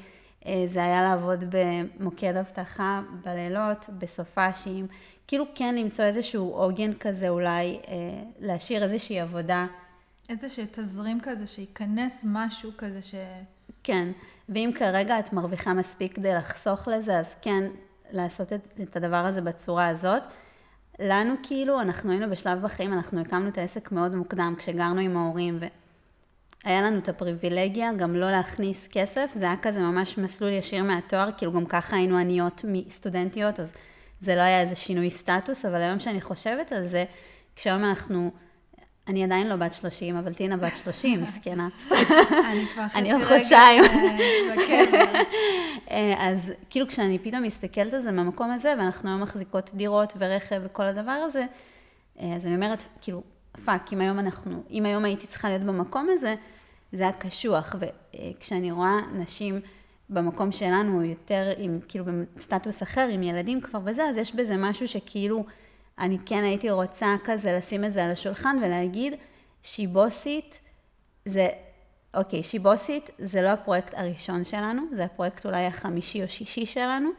אה, 0.46 0.64
זה 0.66 0.84
היה 0.84 1.02
לעבוד 1.02 1.44
במוקד 1.50 2.36
אבטחה 2.36 3.02
בלילות, 3.24 3.86
בסופאשים, 3.98 4.86
כאילו 5.26 5.44
כן 5.54 5.74
למצוא 5.74 6.04
איזשהו 6.04 6.50
עוגן 6.50 6.92
כזה 6.94 7.28
אולי, 7.28 7.80
אה, 7.88 8.22
להשאיר 8.40 8.82
איזושהי 8.82 9.20
עבודה. 9.20 9.66
איזשהו 10.28 10.64
תזרים 10.70 11.20
כזה, 11.22 11.46
שייכנס 11.46 12.20
משהו 12.24 12.70
כזה 12.78 13.02
ש... 13.02 13.14
כן, 13.82 14.08
ואם 14.48 14.70
כרגע 14.74 15.18
את 15.18 15.32
מרוויחה 15.32 15.74
מספיק 15.74 16.14
כדי 16.14 16.34
לחסוך 16.34 16.88
לזה, 16.88 17.18
אז 17.18 17.34
כן, 17.42 17.64
לעשות 18.10 18.52
את, 18.52 18.80
את 18.82 18.96
הדבר 18.96 19.16
הזה 19.26 19.40
בצורה 19.40 19.88
הזאת. 19.88 20.22
לנו 21.00 21.34
כאילו, 21.42 21.80
אנחנו 21.80 22.10
היינו 22.10 22.30
בשלב 22.30 22.62
בחיים, 22.62 22.92
אנחנו 22.92 23.20
הקמנו 23.20 23.48
את 23.48 23.58
העסק 23.58 23.92
מאוד 23.92 24.14
מוקדם, 24.14 24.54
כשגרנו 24.58 25.00
עם 25.00 25.16
ההורים, 25.16 25.58
והיה 26.64 26.82
לנו 26.82 26.98
את 26.98 27.08
הפריבילגיה 27.08 27.92
גם 27.92 28.14
לא 28.14 28.30
להכניס 28.30 28.88
כסף, 28.88 29.30
זה 29.34 29.44
היה 29.44 29.56
כזה 29.62 29.80
ממש 29.80 30.18
מסלול 30.18 30.50
ישיר 30.50 30.84
מהתואר, 30.84 31.28
כאילו 31.36 31.52
גם 31.52 31.66
ככה 31.66 31.96
היינו 31.96 32.18
עניות 32.18 32.64
מסטודנטיות, 32.68 33.60
אז 33.60 33.72
זה 34.20 34.36
לא 34.36 34.40
היה 34.40 34.60
איזה 34.60 34.74
שינוי 34.74 35.10
סטטוס, 35.10 35.64
אבל 35.64 35.82
היום 35.82 36.00
שאני 36.00 36.20
חושבת 36.20 36.72
על 36.72 36.86
זה, 36.86 37.04
כשהיום 37.56 37.84
אנחנו 37.84 38.30
אני 39.08 39.24
עדיין 39.24 39.48
לא 39.48 39.56
בת 39.56 39.72
30, 39.72 40.16
אבל 40.16 40.34
טינה 40.34 40.56
בת 40.56 40.76
30, 40.76 41.20
מסכנה. 41.22 41.68
אני 42.44 42.66
כבר 42.74 42.86
עוד 43.12 43.24
חודשיים. 43.24 43.84
אה, 45.90 46.30
אז 46.30 46.52
כאילו 46.70 46.88
כשאני 46.88 47.18
פתאום 47.18 47.42
מסתכלת 47.42 47.94
על 47.94 48.00
זה 48.00 48.12
מהמקום 48.12 48.50
הזה, 48.50 48.74
ואנחנו 48.78 49.08
היום 49.08 49.22
מחזיקות 49.22 49.70
דירות 49.74 50.12
ורכב 50.18 50.60
וכל 50.64 50.82
הדבר 50.82 51.10
הזה, 51.10 51.46
אה, 52.20 52.36
אז 52.36 52.46
אני 52.46 52.54
אומרת, 52.54 52.82
כאילו, 53.00 53.22
fuck, 53.64 53.92
אם 53.92 54.00
היום 54.00 54.18
אנחנו, 54.18 54.62
אם 54.70 54.86
היום 54.86 55.04
הייתי 55.04 55.26
צריכה 55.26 55.48
להיות 55.48 55.62
במקום 55.62 56.08
הזה, 56.10 56.34
זה 56.92 57.02
היה 57.02 57.12
קשוח. 57.12 57.74
וכשאני 57.80 58.72
רואה 58.72 59.00
נשים 59.12 59.60
במקום 60.10 60.52
שלנו, 60.52 61.04
יותר 61.04 61.50
עם, 61.56 61.78
כאילו, 61.88 62.04
בסטטוס 62.36 62.82
אחר, 62.82 63.08
עם 63.10 63.22
ילדים 63.22 63.60
כבר 63.60 63.78
וזה, 63.84 64.04
אז 64.04 64.16
יש 64.16 64.34
בזה 64.34 64.56
משהו 64.56 64.88
שכאילו... 64.88 65.44
אני 65.98 66.18
כן 66.26 66.44
הייתי 66.44 66.70
רוצה 66.70 67.14
כזה 67.24 67.52
לשים 67.52 67.84
את 67.84 67.92
זה 67.92 68.04
על 68.04 68.10
השולחן 68.10 68.56
ולהגיד, 68.62 69.14
שיבוסית 69.62 70.60
זה, 71.24 71.48
אוקיי, 72.14 72.42
שיבוסית 72.42 73.10
זה 73.18 73.42
לא 73.42 73.48
הפרויקט 73.48 73.94
הראשון 73.96 74.44
שלנו, 74.44 74.82
זה 74.92 75.04
הפרויקט 75.04 75.46
אולי 75.46 75.66
החמישי 75.66 76.22
או 76.22 76.28
שישי 76.28 76.66
שלנו, 76.66 77.10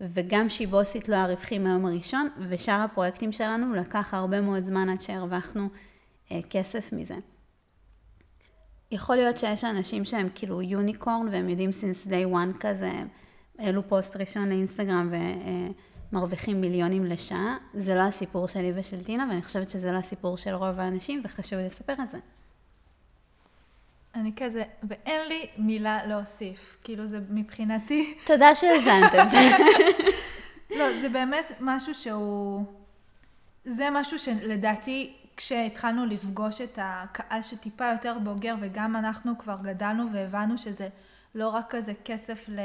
וגם 0.00 0.48
שיבוסית 0.48 1.08
לא 1.08 1.16
הרווחי 1.16 1.58
מהיום 1.58 1.86
הראשון, 1.86 2.28
ושאר 2.48 2.80
הפרויקטים 2.80 3.32
שלנו 3.32 3.74
לקח 3.74 4.14
הרבה 4.14 4.40
מאוד 4.40 4.58
זמן 4.58 4.88
עד 4.88 5.00
שהרווחנו 5.00 5.68
אה, 6.32 6.40
כסף 6.50 6.92
מזה. 6.92 7.14
יכול 8.92 9.16
להיות 9.16 9.38
שיש 9.38 9.64
אנשים 9.64 10.04
שהם 10.04 10.28
כאילו 10.34 10.62
יוניקורן 10.62 11.28
והם 11.32 11.48
יודעים 11.48 11.70
since 11.70 12.06
day 12.06 12.34
one 12.34 12.58
כזה, 12.60 12.92
העלו 13.58 13.88
פוסט 13.88 14.16
ראשון 14.16 14.48
לאינסטגרם 14.48 15.08
ו... 15.10 15.14
אה, 15.14 15.68
מרוויחים 16.12 16.60
מיליונים 16.60 17.04
לשעה, 17.04 17.56
זה 17.74 17.94
לא 17.94 18.02
הסיפור 18.02 18.48
שלי 18.48 18.72
ושל 18.76 19.04
טינה, 19.04 19.26
ואני 19.30 19.42
חושבת 19.42 19.70
שזה 19.70 19.92
לא 19.92 19.96
הסיפור 19.98 20.36
של 20.36 20.54
רוב 20.54 20.80
האנשים, 20.80 21.22
וחשוב 21.24 21.58
לספר 21.58 21.92
את 22.02 22.10
זה. 22.10 22.18
אני 24.14 24.32
כזה, 24.36 24.62
ואין 24.82 25.28
לי 25.28 25.46
מילה 25.56 26.06
להוסיף. 26.06 26.76
כאילו, 26.84 27.06
זה 27.06 27.18
מבחינתי... 27.30 28.14
תודה 28.26 28.54
שהאזנת 28.54 29.14
את 29.14 29.30
זה. 29.30 29.36
לא, 30.76 31.00
זה 31.00 31.08
באמת 31.08 31.52
משהו 31.60 31.94
שהוא... 31.94 32.64
זה 33.64 33.88
משהו 33.92 34.18
שלדעתי, 34.18 35.16
כשהתחלנו 35.36 36.06
לפגוש 36.06 36.60
את 36.60 36.78
הקהל 36.82 37.42
שטיפה 37.42 37.90
יותר 37.92 38.16
בוגר, 38.24 38.54
וגם 38.60 38.96
אנחנו 38.96 39.38
כבר 39.38 39.56
גדלנו 39.62 40.12
והבנו 40.12 40.58
שזה 40.58 40.88
לא 41.34 41.48
רק 41.48 41.64
כזה 41.70 41.92
כסף 42.04 42.44
ל... 42.48 42.60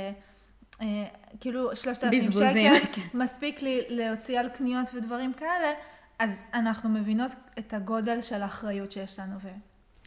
אה, 0.81 1.05
כאילו 1.39 1.75
שלושת 1.75 2.03
אלפים 2.03 2.31
שקל, 2.31 2.79
כן. 2.93 3.01
מספיק 3.13 3.61
לי 3.61 3.81
להוציא 3.89 4.39
על 4.39 4.49
קניות 4.49 4.87
ודברים 4.93 5.33
כאלה, 5.33 5.73
אז 6.19 6.43
אנחנו 6.53 6.89
מבינות 6.89 7.31
את 7.59 7.73
הגודל 7.73 8.21
של 8.21 8.41
האחריות 8.41 8.91
שיש 8.91 9.19
לנו 9.19 9.35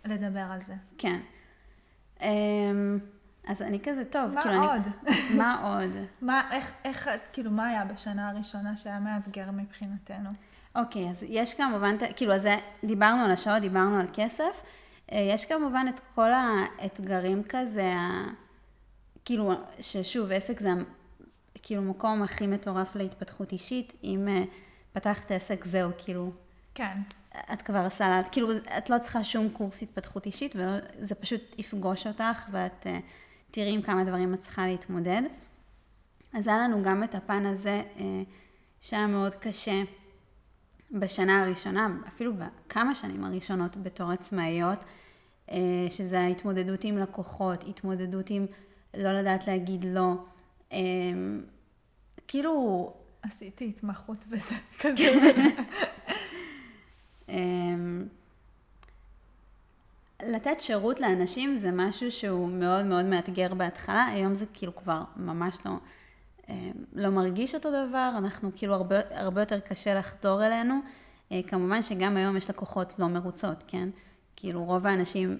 ולדבר 0.05 0.47
על 0.51 0.61
זה. 0.61 0.75
כן. 0.99 1.21
אמ, 2.23 2.99
אז 3.47 3.63
אני 3.63 3.81
כזה 3.81 4.05
טוב. 4.05 4.35
מה 4.35 4.43
כאילו 4.43 4.63
עוד? 4.63 4.83
אני, 5.07 5.17
מה 5.39 5.75
עוד? 5.75 5.97
מה, 6.21 6.43
איך, 6.53 6.73
איך, 6.85 7.09
כאילו, 7.33 7.51
מה 7.51 7.67
היה 7.67 7.85
בשנה 7.85 8.29
הראשונה 8.29 8.77
שהיה 8.77 9.01
מאתגר 9.01 9.51
מבחינתנו? 9.53 10.31
אוקיי, 10.75 11.11
אז 11.11 11.25
יש 11.29 11.55
כמובן, 11.55 11.97
כאילו, 12.17 12.35
אז 12.35 12.49
דיברנו 12.85 13.25
על 13.25 13.31
השעות, 13.31 13.61
דיברנו 13.61 14.01
על 14.01 14.07
כסף. 14.13 14.63
אה, 15.13 15.19
יש 15.33 15.45
כמובן 15.45 15.87
את 15.89 16.01
כל 16.15 16.31
האתגרים 16.33 17.43
כזה, 17.49 17.93
כאילו, 19.29 19.53
ששוב, 19.81 20.33
עסק 20.33 20.61
זה 20.61 20.71
כאילו 21.62 21.83
מקום 21.83 22.23
הכי 22.23 22.47
מטורף 22.47 22.97
להתפתחות 22.97 23.53
אישית, 23.53 23.93
אם 24.05 24.29
uh, 24.29 24.47
פתחת 24.93 25.31
עסק 25.31 25.64
זהו, 25.64 25.91
כאילו... 25.99 26.33
כן. 26.75 26.99
את 27.53 27.62
כבר 27.62 27.91
סללת, 27.91 28.29
כאילו, 28.33 28.49
את 28.79 28.91
לא 28.91 28.99
צריכה 28.99 29.25
שום 29.25 29.49
קורס 29.49 29.83
התפתחות 29.83 30.27
אישית, 30.27 30.55
וזה 30.57 31.14
פשוט 31.14 31.41
יפגוש 31.59 32.07
אותך, 32.07 32.45
ואת 32.51 32.87
uh, 32.87 32.88
תראי 33.51 33.75
עם 33.75 33.83
כמה 33.83 34.05
דברים 34.05 34.35
את 34.35 34.41
צריכה 34.41 34.67
להתמודד. 34.67 35.23
אז 36.33 36.47
היה 36.47 36.59
לנו 36.59 36.83
גם 36.83 37.05
את 37.05 37.14
הפן 37.14 37.47
הזה, 37.47 37.83
uh, 37.97 38.01
שהיה 38.81 39.07
מאוד 39.07 39.35
קשה 39.35 39.83
בשנה 40.91 41.43
הראשונה, 41.43 41.88
אפילו 42.09 42.33
בכמה 42.35 42.95
שנים 42.95 43.25
הראשונות 43.25 43.77
בתור 43.77 44.11
עצמאיות, 44.11 44.79
שזה 45.91 46.21
ההתמודדות 46.21 46.85
עם 46.85 46.99
לקוחות, 46.99 47.64
התמודדות 47.69 48.31
עם... 48.31 48.47
לא 48.94 49.12
לדעת 49.12 49.46
להגיד 49.46 49.85
לא. 49.85 50.12
אמ, 50.72 51.42
כאילו... 52.29 52.92
עשיתי 53.22 53.68
התמחות 53.68 54.27
בזה 54.27 54.55
כזה. 54.81 55.33
אמ, 57.29 58.07
לתת 60.22 60.61
שירות 60.61 61.01
לאנשים 61.01 61.57
זה 61.57 61.70
משהו 61.72 62.11
שהוא 62.11 62.48
מאוד 62.48 62.87
מאוד 62.87 63.05
מאתגר 63.05 63.55
בהתחלה, 63.55 64.07
היום 64.07 64.35
זה 64.35 64.46
כאילו 64.55 64.77
כבר 64.77 65.03
ממש 65.16 65.59
לא, 65.66 65.72
אמ, 66.48 66.55
לא 66.92 67.11
מרגיש 67.11 67.55
אותו 67.55 67.68
דבר, 67.70 68.12
אנחנו 68.18 68.51
כאילו 68.57 68.74
הרבה, 68.74 68.96
הרבה 69.11 69.42
יותר 69.42 69.61
קשה 69.61 69.94
לחדור 69.94 70.46
אלינו. 70.46 70.74
אה, 71.33 71.40
כמובן 71.46 71.83
שגם 71.83 72.16
היום 72.16 72.37
יש 72.37 72.51
לקוחות 72.51 72.98
לא 72.98 73.07
מרוצות, 73.07 73.64
כן? 73.66 73.88
כאילו 74.37 74.64
רוב 74.64 74.87
האנשים 74.87 75.38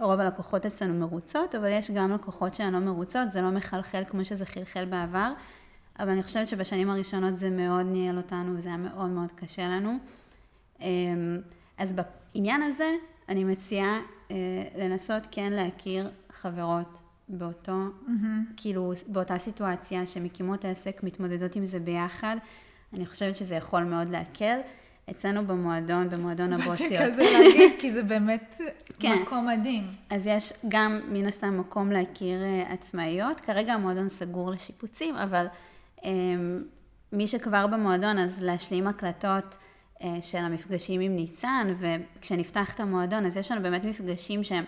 רוב 0.00 0.20
הלקוחות 0.20 0.66
אצלנו 0.66 0.94
מרוצות, 0.94 1.54
אבל 1.54 1.68
יש 1.68 1.90
גם 1.90 2.12
לקוחות 2.12 2.54
שהן 2.54 2.72
לא 2.72 2.78
מרוצות, 2.78 3.32
זה 3.32 3.42
לא 3.42 3.50
מחלחל 3.50 4.02
כמו 4.08 4.24
שזה 4.24 4.46
חלחל 4.46 4.84
בעבר, 4.84 5.32
אבל 5.98 6.08
אני 6.08 6.22
חושבת 6.22 6.48
שבשנים 6.48 6.90
הראשונות 6.90 7.38
זה 7.38 7.50
מאוד 7.50 7.86
ניהל 7.86 8.16
אותנו 8.16 8.56
וזה 8.56 8.68
היה 8.68 8.76
מאוד 8.76 9.10
מאוד 9.10 9.32
קשה 9.32 9.68
לנו. 9.68 9.98
אמ, 10.80 11.40
אז 11.78 11.94
בעניין 12.34 12.62
הזה, 12.62 12.90
אני 13.28 13.44
מציעה 13.44 14.00
אה, 14.30 14.36
לנסות 14.76 15.22
כן 15.30 15.52
להכיר 15.52 16.10
חברות 16.30 16.98
באותו, 17.28 17.72
mm-hmm. 17.72 18.52
כאילו, 18.56 18.92
באותה 19.06 19.38
סיטואציה, 19.38 20.06
שמקימות 20.06 20.64
עסק, 20.64 21.02
מתמודדות 21.02 21.56
עם 21.56 21.64
זה 21.64 21.80
ביחד. 21.80 22.36
אני 22.92 23.06
חושבת 23.06 23.36
שזה 23.36 23.54
יכול 23.54 23.82
מאוד 23.84 24.08
להקל. 24.08 24.58
אצלנו 25.10 25.46
במועדון, 25.46 26.08
במועדון 26.10 26.52
הבוסיות. 26.52 26.92
באתי 26.92 27.12
כזה 27.12 27.22
להגיד, 27.22 27.72
כי 27.78 27.92
זה 27.92 28.02
באמת 28.12 28.60
כן. 28.98 29.18
מקום 29.22 29.46
מדהים. 29.46 29.90
אז 30.10 30.26
יש 30.26 30.52
גם 30.68 31.00
מן 31.08 31.26
הסתם 31.26 31.58
מקום 31.58 31.90
להכיר 31.90 32.40
uh, 32.40 32.72
עצמאיות. 32.72 33.40
כרגע 33.40 33.72
המועדון 33.72 34.08
סגור 34.08 34.50
לשיפוצים, 34.50 35.14
אבל 35.16 35.46
um, 35.96 36.04
מי 37.12 37.26
שכבר 37.26 37.66
במועדון, 37.66 38.18
אז 38.18 38.42
להשלים 38.42 38.86
הקלטות 38.86 39.56
uh, 39.98 40.04
של 40.20 40.38
המפגשים 40.38 41.00
עם 41.00 41.16
ניצן, 41.16 41.74
וכשנפתח 41.78 42.74
את 42.74 42.80
המועדון, 42.80 43.26
אז 43.26 43.36
יש 43.36 43.52
לנו 43.52 43.62
באמת 43.62 43.84
מפגשים 43.84 44.44
שהם 44.44 44.64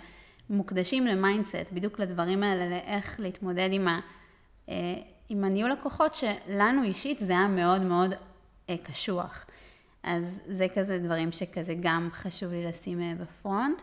מוקדשים 0.50 1.06
ל 1.06 1.13
mindset, 1.13 1.72
בדיוק 1.72 1.98
לדברים 1.98 2.42
האלה, 2.42 2.70
לאיך 2.70 3.20
להתמודד 3.20 3.68
עם, 3.72 3.88
ה, 3.88 4.00
אה, 4.66 4.70
עם 5.28 5.44
הניהול 5.44 5.70
לקוחות, 5.70 6.14
שלנו 6.14 6.82
אישית 6.82 7.18
זה 7.18 7.32
היה 7.32 7.48
מאוד 7.48 7.82
מאוד 7.82 8.12
אה, 8.12 8.72
קשוח. 8.82 9.46
אז 10.08 10.40
זה 10.46 10.66
כזה 10.74 10.98
דברים 10.98 11.32
שכזה 11.32 11.74
גם 11.80 12.08
חשוב 12.12 12.50
לי 12.50 12.64
לשים 12.64 13.00
אה, 13.00 13.12
ב 13.20 13.29
front. 13.29 13.82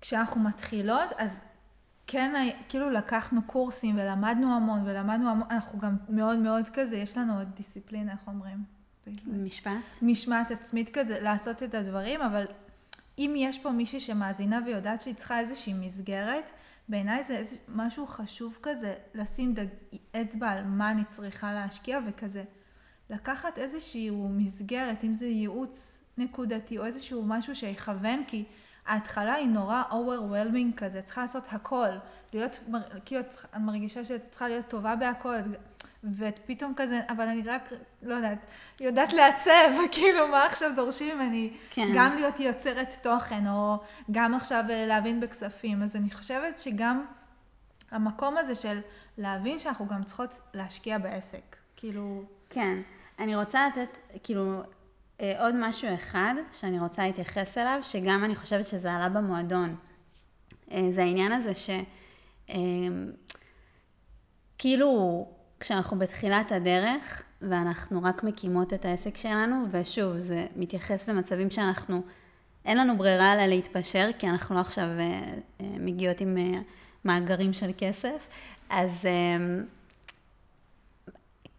כשאנחנו 0.00 0.40
מתחילות, 0.40 1.10
אז 1.18 1.40
כן, 2.06 2.48
כאילו 2.68 2.90
לקחנו 2.90 3.42
קורסים 3.42 3.98
ולמדנו 3.98 4.56
המון 4.56 4.82
ולמדנו 4.84 5.30
המון, 5.30 5.48
אנחנו 5.50 5.78
גם 5.78 5.96
מאוד 6.08 6.38
מאוד 6.38 6.68
כזה, 6.72 6.96
יש 6.96 7.18
לנו 7.18 7.38
עוד 7.38 7.48
דיסציפלינה, 7.54 8.12
איך 8.12 8.20
אומרים? 8.26 8.64
משפט? 9.26 9.70
משמעת 10.02 10.50
עצמית 10.50 10.90
כזה, 10.92 11.20
לעשות 11.20 11.62
את 11.62 11.74
הדברים, 11.74 12.22
אבל 12.22 12.46
אם 13.18 13.34
יש 13.36 13.58
פה 13.58 13.70
מישהי 13.70 14.00
שמאזינה 14.00 14.60
ויודעת 14.66 15.00
שהיא 15.00 15.14
צריכה 15.14 15.40
איזושהי 15.40 15.72
מסגרת, 15.72 16.50
בעיניי 16.88 17.24
זה 17.24 17.36
איזה 17.36 17.56
משהו 17.68 18.06
חשוב 18.06 18.58
כזה, 18.62 18.94
לשים 19.14 19.54
דג... 19.54 19.66
אצבע 20.12 20.50
על 20.50 20.64
מה 20.64 20.90
אני 20.90 21.04
צריכה 21.04 21.52
להשקיע 21.52 22.00
וכזה. 22.06 22.44
לקחת 23.10 23.58
איזושהי 23.58 24.10
מסגרת, 24.10 25.04
אם 25.04 25.14
זה 25.14 25.26
ייעוץ 25.26 26.00
נקודתי 26.18 26.78
או 26.78 26.84
איזשהו 26.84 27.22
משהו 27.26 27.54
שיכוון, 27.54 28.24
כי 28.26 28.44
ההתחלה 28.86 29.34
היא 29.34 29.48
נורא 29.48 29.82
overwhelming 29.90 30.76
כזה, 30.76 31.02
צריכה 31.02 31.20
לעשות 31.20 31.44
הכל, 31.50 31.88
להיות, 32.32 32.64
כאילו 33.04 33.20
את 33.20 33.34
מרגישה 33.56 34.04
שאת 34.04 34.22
צריכה 34.30 34.48
להיות 34.48 34.68
טובה 34.68 34.96
בהכל, 34.96 35.36
ואת 36.04 36.40
פתאום 36.46 36.72
כזה, 36.76 37.00
אבל 37.08 37.28
אני 37.28 37.42
רק, 37.42 37.72
לא 38.02 38.14
יודעת, 38.14 38.38
יודעת 38.80 39.12
לעצב, 39.12 39.70
כאילו 39.92 40.28
מה 40.28 40.44
עכשיו 40.46 40.72
דורשים 40.76 41.16
ממני, 41.16 41.56
כן. 41.70 41.88
גם 41.94 42.14
להיות 42.14 42.40
יוצרת 42.40 42.88
תוכן, 43.02 43.46
או 43.46 43.76
גם 44.10 44.34
עכשיו 44.34 44.64
אה, 44.70 44.86
להבין 44.86 45.20
בכספים, 45.20 45.82
אז 45.82 45.96
אני 45.96 46.10
חושבת 46.10 46.58
שגם 46.58 47.04
המקום 47.90 48.36
הזה 48.36 48.54
של 48.54 48.80
להבין 49.18 49.58
שאנחנו 49.58 49.86
גם 49.86 50.04
צריכות 50.04 50.40
להשקיע 50.54 50.98
בעסק, 50.98 51.56
כאילו... 51.76 52.22
כן. 52.50 52.78
אני 53.18 53.36
רוצה 53.36 53.68
לתת, 53.68 53.98
כאילו, 54.22 54.62
אה, 55.20 55.44
עוד 55.44 55.54
משהו 55.58 55.94
אחד 55.94 56.34
שאני 56.52 56.78
רוצה 56.80 57.06
להתייחס 57.06 57.58
אליו, 57.58 57.80
שגם 57.82 58.24
אני 58.24 58.36
חושבת 58.36 58.66
שזה 58.66 58.92
עלה 58.92 59.08
במועדון. 59.08 59.76
אה, 60.72 60.88
זה 60.92 61.02
העניין 61.02 61.32
הזה 61.32 61.54
ש... 61.54 61.70
אה, 62.50 62.56
כאילו, 64.58 65.26
כשאנחנו 65.60 65.98
בתחילת 65.98 66.52
הדרך, 66.52 67.22
ואנחנו 67.42 68.02
רק 68.02 68.24
מקימות 68.24 68.72
את 68.72 68.84
העסק 68.84 69.16
שלנו, 69.16 69.64
ושוב, 69.70 70.16
זה 70.16 70.46
מתייחס 70.56 71.08
למצבים 71.08 71.50
שאנחנו, 71.50 72.02
אין 72.64 72.78
לנו 72.78 72.98
ברירה 72.98 73.32
אלא 73.32 73.46
להתפשר, 73.46 74.10
כי 74.18 74.28
אנחנו 74.28 74.54
לא 74.54 74.60
עכשיו 74.60 74.86
מגיעות 75.60 76.20
עם 76.20 76.36
מאגרים 77.04 77.52
של 77.52 77.70
כסף, 77.78 78.28
אז 78.70 78.90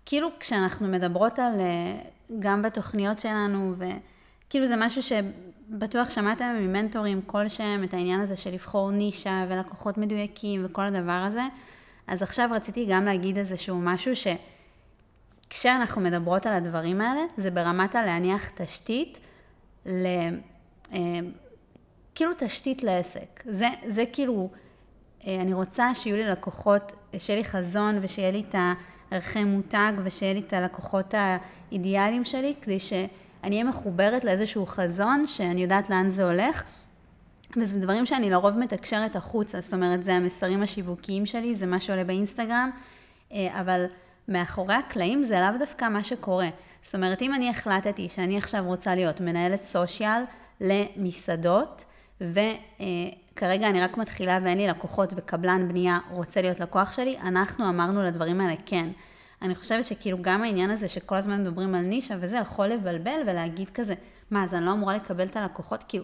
כאילו 0.10 0.28
כשאנחנו 0.40 0.88
מדברות 0.88 1.40
על, 1.40 1.60
אה, 1.60 2.02
גם 2.40 2.62
בתוכניות 2.62 3.20
שלנו, 3.20 3.74
וכאילו 3.78 4.68
זה 4.68 4.76
משהו 4.78 5.02
שבטוח 5.02 6.10
שמעתם 6.10 6.56
ממנטורים 6.60 7.22
כלשהם, 7.26 7.84
את 7.84 7.94
העניין 7.94 8.20
הזה 8.20 8.36
של 8.36 8.54
לבחור 8.54 8.92
נישה 8.92 9.46
ולקוחות 9.50 9.98
מדויקים 9.98 10.62
וכל 10.66 10.86
הדבר 10.86 11.12
הזה, 11.12 11.42
אז 12.08 12.22
עכשיו 12.22 12.50
רציתי 12.52 12.86
גם 12.90 13.06
להגיד 13.06 13.38
איזשהו 13.38 13.80
משהו 13.82 14.12
שכשאנחנו 15.48 16.02
מדברות 16.02 16.46
על 16.46 16.54
הדברים 16.54 17.02
האלה, 17.02 17.22
זה 17.38 17.52
ברמת 17.52 17.96
הלהניח 17.96 18.50
תשתית 18.50 19.20
ל... 19.86 20.06
אה, 20.94 21.00
כאילו 22.16 22.32
תשתית 22.38 22.84
לעסק. 22.84 23.44
זה, 23.46 23.68
זה 23.88 24.04
כאילו, 24.14 24.50
אה, 25.28 25.42
אני 25.42 25.54
רוצה 25.54 25.96
שיהיו 25.96 26.16
לי 26.16 26.28
לקוחות, 26.28 26.94
שיהיה 27.18 27.40
לי 27.40 27.46
חזון 27.46 28.00
ושיהיה 28.02 28.32
לי 28.32 28.44
את 28.50 28.56
ה... 28.56 28.74
ערכי 29.12 29.44
מותג 29.44 29.94
ושיהיה 30.04 30.34
לי 30.34 30.40
את 30.40 30.54
הלקוחות 30.54 31.14
האידיאליים 31.18 32.26
שלי, 32.26 32.54
כדי 32.62 32.80
שאני 32.80 33.52
אהיה 33.52 33.64
מחוברת 33.64 34.24
לאיזשהו 34.24 34.66
חזון, 34.66 35.28
שאני 35.28 35.62
יודעת 35.62 35.90
לאן 35.90 36.10
זה 36.10 36.24
הולך. 36.24 36.64
וזה 37.58 37.80
דברים 37.80 38.06
שאני 38.06 38.30
לרוב 38.30 38.58
מתקשרת 38.58 39.16
החוצה, 39.16 39.62
זאת 39.62 39.74
אומרת, 39.74 40.04
זה 40.04 40.14
המסרים 40.14 40.62
השיווקיים 40.62 41.26
שלי, 41.26 41.56
זה 41.56 41.66
מה 41.66 41.80
שעולה 41.80 42.04
באינסטגרם, 42.04 42.70
אה, 43.32 43.62
אבל 43.62 43.86
מאחורי 44.28 44.74
הקלעים 44.74 45.24
זה 45.24 45.40
לאו 45.40 45.60
דווקא 45.60 45.86
מה 45.90 46.04
שקורה. 46.04 46.50
זאת 46.82 46.96
אומרת, 46.96 47.22
אם 47.22 47.34
אני 47.34 47.50
החלטתי 47.50 48.10
שאני 48.10 48.38
עכשיו 48.38 48.64
רוצה 48.66 48.96
להיות 48.96 49.22
מנהלת 49.22 49.64
סושיאל 49.64 50.22
למסעדות, 50.62 51.86
וכרגע 53.40 53.70
אני 53.70 53.82
רק 53.82 53.98
מתחילה 53.98 54.40
ואין 54.44 54.58
לי 54.58 54.68
לקוחות 54.68 55.14
וקבלן 55.16 55.68
בנייה 55.68 56.00
רוצה 56.10 56.42
להיות 56.42 56.60
לקוח 56.60 56.92
שלי, 56.92 57.18
אנחנו 57.20 57.70
אמרנו 57.70 58.04
לדברים 58.04 58.42
האלה 58.42 58.56
כן. 58.66 58.90
אני 59.42 59.56
חושבת 59.56 59.86
שכאילו 59.86 60.18
גם 60.22 60.44
העניין 60.44 60.70
הזה 60.70 60.88
שכל 60.88 61.16
הזמן 61.16 61.42
מדברים 61.42 61.76
על 61.76 61.82
נישה 61.82 62.16
וזה 62.20 62.38
יכול 62.38 62.68
לבלבל 62.68 63.22
ולהגיד 63.28 63.70
כזה, 63.70 63.94
מה, 64.32 64.44
אז 64.44 64.54
אני 64.54 64.66
לא 64.66 64.72
אמורה 64.72 64.96
לקבל 64.96 65.26
את 65.26 65.36
הלקוחות? 65.36 65.84
כאילו, 65.88 66.04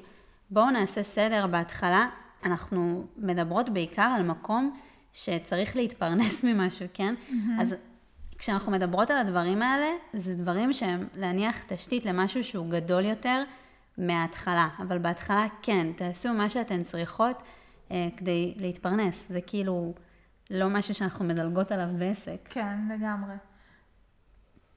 בואו 0.49 0.69
נעשה 0.69 1.03
סדר 1.03 1.47
בהתחלה, 1.47 2.09
אנחנו 2.45 3.05
מדברות 3.17 3.69
בעיקר 3.69 4.13
על 4.15 4.23
מקום 4.23 4.77
שצריך 5.13 5.75
להתפרנס 5.75 6.43
ממשהו, 6.47 6.85
כן? 6.93 7.15
Mm-hmm. 7.29 7.61
אז 7.61 7.75
כשאנחנו 8.37 8.71
מדברות 8.71 9.11
על 9.11 9.17
הדברים 9.17 9.61
האלה, 9.61 9.89
זה 10.13 10.35
דברים 10.35 10.73
שהם 10.73 11.07
להניח 11.15 11.63
תשתית 11.67 12.05
למשהו 12.05 12.43
שהוא 12.43 12.69
גדול 12.69 13.05
יותר. 13.05 13.43
מההתחלה, 13.97 14.67
אבל 14.79 14.97
בהתחלה 14.97 15.45
כן, 15.61 15.87
תעשו 15.95 16.33
מה 16.33 16.49
שאתן 16.49 16.83
צריכות 16.83 17.43
אה, 17.91 18.07
כדי 18.17 18.55
להתפרנס. 18.59 19.25
זה 19.29 19.41
כאילו 19.41 19.93
לא 20.49 20.69
משהו 20.69 20.93
שאנחנו 20.93 21.25
מדלגות 21.25 21.71
עליו 21.71 21.89
בעסק. 21.99 22.39
כן, 22.49 22.77
לגמרי. 22.89 23.35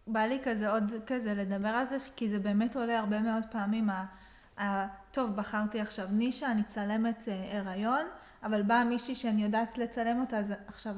בא 0.07 0.21
לי 0.21 0.39
כזה 0.45 0.71
עוד 0.71 0.93
כזה 1.07 1.35
לדבר 1.35 1.69
על 1.69 1.87
זה, 1.87 1.97
כי 2.17 2.29
זה 2.29 2.39
באמת 2.39 2.77
עולה 2.77 2.99
הרבה 2.99 3.21
מאוד 3.21 3.43
פעמים. 3.51 3.91
ה, 3.91 4.05
ה, 4.61 4.87
טוב, 5.11 5.37
בחרתי 5.37 5.81
עכשיו 5.81 6.09
נישה, 6.11 6.53
אני 6.53 6.63
צלמת 6.63 7.29
אה, 7.29 7.59
הריון, 7.59 8.07
אבל 8.43 8.63
באה 8.63 8.85
מישהי 8.85 9.15
שאני 9.15 9.43
יודעת 9.43 9.79
לצלם 9.79 10.21
אותה, 10.21 10.39
אז 10.39 10.53
עכשיו, 10.67 10.95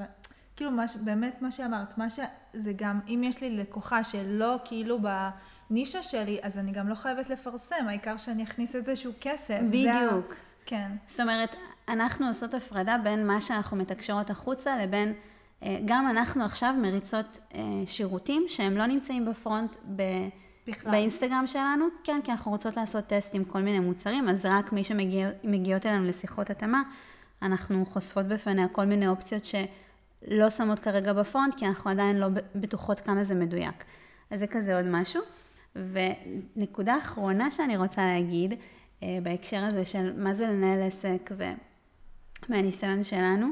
כאילו, 0.61 0.73
מה, 0.73 0.85
באמת 1.05 1.43
מה 1.43 1.53
שאמרת, 1.53 1.99
מה 1.99 2.11
שזה 2.11 2.73
גם, 2.77 3.01
אם 3.09 3.21
יש 3.25 3.41
לי 3.41 3.57
לקוחה 3.57 4.05
שלא 4.05 4.57
כאילו 4.65 4.99
ב... 5.03 5.29
הנישה 5.71 6.03
שלי, 6.03 6.39
אז 6.43 6.59
אני 6.59 6.73
גם 6.73 6.89
לא 6.89 6.95
חייבת 6.95 7.31
לפרסם, 7.31 7.89
העיקר 7.89 8.17
שאני 8.17 8.43
אכניס 8.43 8.75
איזשהו 8.75 9.13
כסף. 9.21 9.59
בדיוק. 9.69 10.29
זה... 10.29 10.35
כן. 10.67 10.91
זאת 11.07 11.21
אומרת, 11.21 11.57
אנחנו 11.89 12.27
עושות 12.27 12.55
הפרדה 12.55 12.97
בין 13.03 13.27
מה 13.27 13.41
שאנחנו 13.41 13.77
מתקשרות 13.77 14.31
החוצה 14.31 14.83
לבין, 14.83 15.13
אה, 15.63 15.79
גם 15.85 16.11
אנחנו 16.11 16.45
עכשיו 16.45 16.75
מריצות 16.83 17.39
אה, 17.55 17.61
שירותים 17.87 18.45
שהם 18.49 18.77
לא 18.77 18.87
נמצאים 18.87 19.25
בפרונט 19.25 19.77
ב... 19.97 20.03
בכלל. 20.67 20.93
באינסטגרם 20.93 21.47
שלנו, 21.47 21.85
כן, 22.05 22.21
כי 22.25 22.31
אנחנו 22.31 22.51
רוצות 22.51 22.77
לעשות 22.77 23.07
טסט 23.07 23.35
עם 23.35 23.45
כל 23.45 23.61
מיני 23.61 23.81
מוצרים, 23.81 24.29
אז 24.29 24.47
רק 24.47 24.73
מי 24.73 24.85
שמגיעות 24.85 25.87
אלינו 25.87 26.05
לשיחות 26.05 26.51
התאמה, 26.51 26.83
אנחנו 27.43 27.87
חושפות 27.87 28.27
בפניה 28.27 28.69
כל 28.69 28.85
מיני 28.85 29.09
אופציות 29.09 29.45
שלא 30.29 30.51
שמות 30.51 30.79
כרגע 30.79 31.13
בפרונט, 31.13 31.55
כי 31.55 31.67
אנחנו 31.67 31.91
עדיין 31.91 32.17
לא 32.17 32.29
בטוחות 32.55 33.01
כמה 33.01 33.25
זה 33.25 33.35
מדויק. 33.35 33.85
אז 34.31 34.41
זה 34.41 34.47
כזה 34.47 34.77
עוד 34.77 34.89
משהו. 34.89 35.23
ונקודה 35.77 36.99
אחרונה 36.99 37.51
שאני 37.51 37.77
רוצה 37.77 38.07
להגיד, 38.07 38.55
אה, 39.03 39.19
בהקשר 39.23 39.65
הזה 39.65 39.85
של 39.85 40.13
מה 40.17 40.35
זה 40.35 40.47
לנהל 40.47 40.83
עסק 40.83 41.31
ומהניסיון 42.49 43.03
שלנו, 43.03 43.47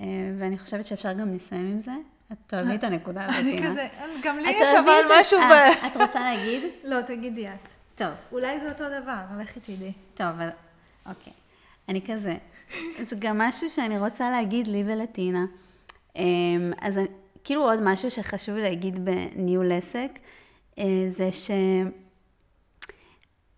אה, 0.00 0.06
ואני 0.38 0.58
חושבת 0.58 0.86
שאפשר 0.86 1.12
גם 1.12 1.34
לסיים 1.34 1.70
עם 1.70 1.80
זה. 1.80 1.92
את 2.32 2.36
תאהבי 2.46 2.74
את 2.74 2.84
הנקודה 2.84 3.24
הזאת, 3.24 3.36
אני 3.38 3.62
כזה, 3.68 3.88
גם 4.22 4.38
לי 4.38 4.50
יש 4.50 4.68
אבל 4.84 5.20
משהו 5.20 5.38
ב... 5.38 5.52
אה, 5.52 5.86
את 5.86 5.96
רוצה 5.96 6.20
להגיד? 6.20 6.62
לא, 6.90 7.00
תגידי 7.00 7.48
את. 7.48 7.68
טוב. 7.94 8.10
אולי 8.32 8.60
זה 8.60 8.68
אותו 8.68 8.84
דבר, 9.02 9.20
לכי 9.40 9.60
תדעי. 9.60 9.92
טוב, 10.14 10.40
אז 10.40 10.50
אוקיי. 11.06 11.32
אני 11.88 12.00
כזה, 12.06 12.36
זה 13.00 13.16
גם 13.18 13.38
משהו 13.38 13.70
שאני 13.70 13.98
רוצה 13.98 14.30
להגיד 14.30 14.66
לי 14.66 14.84
ולטינה. 14.86 15.44
אז 16.80 17.00
כאילו 17.44 17.62
עוד 17.62 17.78
משהו 17.82 18.10
שחשוב 18.10 18.56
להגיד 18.56 19.04
בניהול 19.04 19.72
עסק, 19.72 20.18
אה, 20.78 20.84
זה 21.08 21.28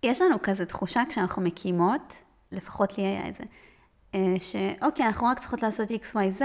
יש 0.02 0.22
לנו 0.22 0.36
כזה 0.42 0.66
תחושה 0.66 1.02
כשאנחנו 1.08 1.42
מקימות, 1.42 2.14
לפחות 2.52 2.98
לי 2.98 3.04
היה 3.04 3.28
את 3.28 3.34
זה, 3.34 3.44
אה, 4.14 4.34
שאוקיי, 4.38 5.06
אנחנו 5.06 5.26
רק 5.26 5.38
צריכות 5.38 5.62
לעשות 5.62 5.88
XYZ, 5.90 6.42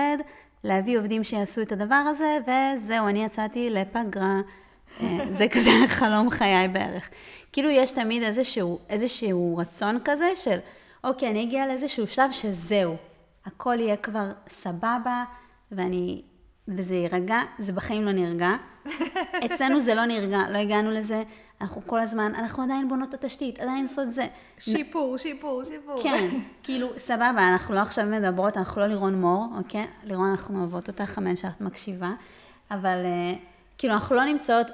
להביא 0.64 0.98
עובדים 0.98 1.24
שיעשו 1.24 1.62
את 1.62 1.72
הדבר 1.72 1.96
הזה, 1.96 2.38
וזהו, 2.42 3.08
אני 3.08 3.24
יצאתי 3.24 3.70
לפגרה. 3.70 4.42
אה, 5.02 5.18
זה 5.38 5.48
כזה 5.54 5.70
חלום 5.88 6.30
חיי 6.30 6.68
בערך. 6.68 7.10
כאילו 7.52 7.70
יש 7.70 7.92
תמיד 7.92 8.24
איזשהו, 8.24 8.80
איזשהו 8.90 9.58
רצון 9.58 10.00
כזה 10.06 10.36
של, 10.36 10.58
אוקיי, 11.04 11.30
אני 11.30 11.44
אגיע 11.44 11.68
לאיזשהו 11.68 12.08
שלב 12.08 12.32
שזהו, 12.32 12.96
הכל 13.46 13.76
יהיה 13.80 13.98
כבר 13.98 14.32
סבבה, 14.48 15.24
ואני, 15.72 16.22
וזה 16.68 16.96
יירגע, 16.96 17.40
זה 17.60 17.74
בחיים 17.74 18.02
לא 18.02 18.12
נרגע. 18.12 18.50
אצלנו 19.46 19.80
זה 19.80 19.96
לא 19.96 20.06
נרגע, 20.06 20.40
לא 20.50 20.58
הגענו 20.58 20.92
לזה. 20.92 21.24
אנחנו 21.62 21.82
כל 21.86 22.00
הזמן, 22.00 22.32
אנחנו 22.36 22.64
עדיין 22.64 22.88
בונות 22.88 23.10
את 23.10 23.24
התשתית, 23.24 23.60
עדיין 23.60 23.84
עושות 23.84 24.12
זה. 24.12 24.28
שיפור, 24.60 25.18
שיפור, 25.18 25.64
שיפור. 25.64 26.04
כן, 26.04 26.28
כאילו, 26.64 26.88
סבבה, 26.98 27.50
אנחנו 27.52 27.76
לא 27.76 27.80
עכשיו 27.80 28.06
מדברות, 28.06 28.58
אנחנו 28.58 28.82
לא 28.82 28.88
לירון 28.88 29.22
מור, 29.22 29.46
אוקיי? 29.58 29.88
לירון, 30.04 30.30
אנחנו 30.30 30.60
אוהבות 30.60 30.88
אותך, 30.88 31.18
אמן 31.18 31.36
שאת 31.36 31.62
מקשיבה, 31.62 32.12
אבל 32.72 33.06
אה, 33.06 33.34
כאילו, 33.78 33.94
אנחנו 33.94 34.16
לא 34.16 34.24
נמצאות 34.26 34.68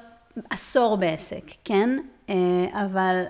עשור 0.49 0.97
בעסק, 0.97 1.43
כן? 1.63 1.89
אה, 2.29 2.85
אבל 2.85 3.23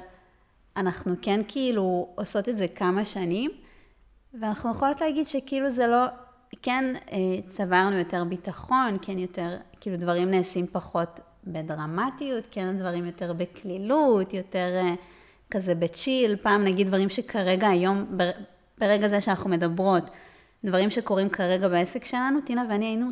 אנחנו 0.77 1.15
כן 1.21 1.41
כאילו 1.47 2.09
עושות 2.15 2.49
את 2.49 2.57
זה 2.57 2.67
כמה 2.67 3.05
שנים, 3.05 3.51
ואנחנו 4.33 4.71
יכולות 4.71 5.01
להגיד 5.01 5.27
שכאילו 5.27 5.69
זה 5.69 5.87
לא, 5.87 6.05
כן 6.61 6.95
אה, 7.11 7.17
צברנו 7.49 7.97
יותר 7.97 8.23
ביטחון, 8.23 8.97
כן 9.01 9.19
יותר, 9.19 9.57
כאילו 9.81 9.97
דברים 9.97 10.31
נעשים 10.31 10.67
פחות 10.71 11.19
בדרמטיות, 11.43 12.47
כן 12.51 12.77
דברים 12.77 13.05
יותר 13.05 13.33
בקלילות, 13.33 14.33
יותר 14.33 14.79
אה, 14.81 14.93
כזה 15.51 15.75
בצ'יל, 15.75 16.35
פעם 16.35 16.63
נגיד 16.63 16.87
דברים 16.87 17.09
שכרגע 17.09 17.67
היום, 17.67 18.17
ברגע 18.77 19.07
זה 19.07 19.21
שאנחנו 19.21 19.49
מדברות, 19.49 20.09
דברים 20.63 20.89
שקורים 20.89 21.29
כרגע 21.29 21.67
בעסק 21.67 22.05
שלנו, 22.05 22.41
טינה 22.41 22.63
ואני 22.69 22.85
היינו... 22.85 23.07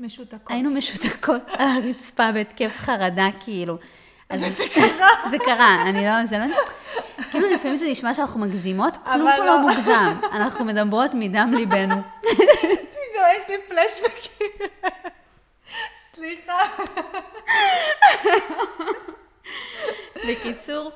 משותקות. 0.00 0.50
היינו 0.50 0.70
משותקות 0.74 1.42
על 1.58 1.68
הרצפה 1.68 2.32
בהתקף 2.32 2.72
חרדה, 2.76 3.28
כאילו. 3.40 3.76
וזה 4.32 4.64
קרה. 4.74 5.08
זה 5.30 5.38
קרה, 5.38 5.82
אני 5.82 6.04
לא, 6.04 6.26
זה 6.26 6.38
לא... 6.38 6.44
כאילו 7.30 7.50
לפעמים 7.50 7.76
זה 7.76 7.84
נשמע 7.90 8.14
שאנחנו 8.14 8.40
מגזימות, 8.40 8.96
כלום 9.04 9.30
פה 9.36 9.44
לא 9.44 9.46
לא. 9.46 9.60
מוגזם. 9.60 10.12
אנחנו 10.32 10.64
מדברות 10.64 11.14
מדם 11.14 11.52
ליבנו. 11.56 11.94
פתאום 12.20 13.24
יש 13.40 13.48
לי 13.48 13.56
פלשבקים. 13.68 14.68
סליחה. 16.14 16.58
בקיצור, 20.28 20.90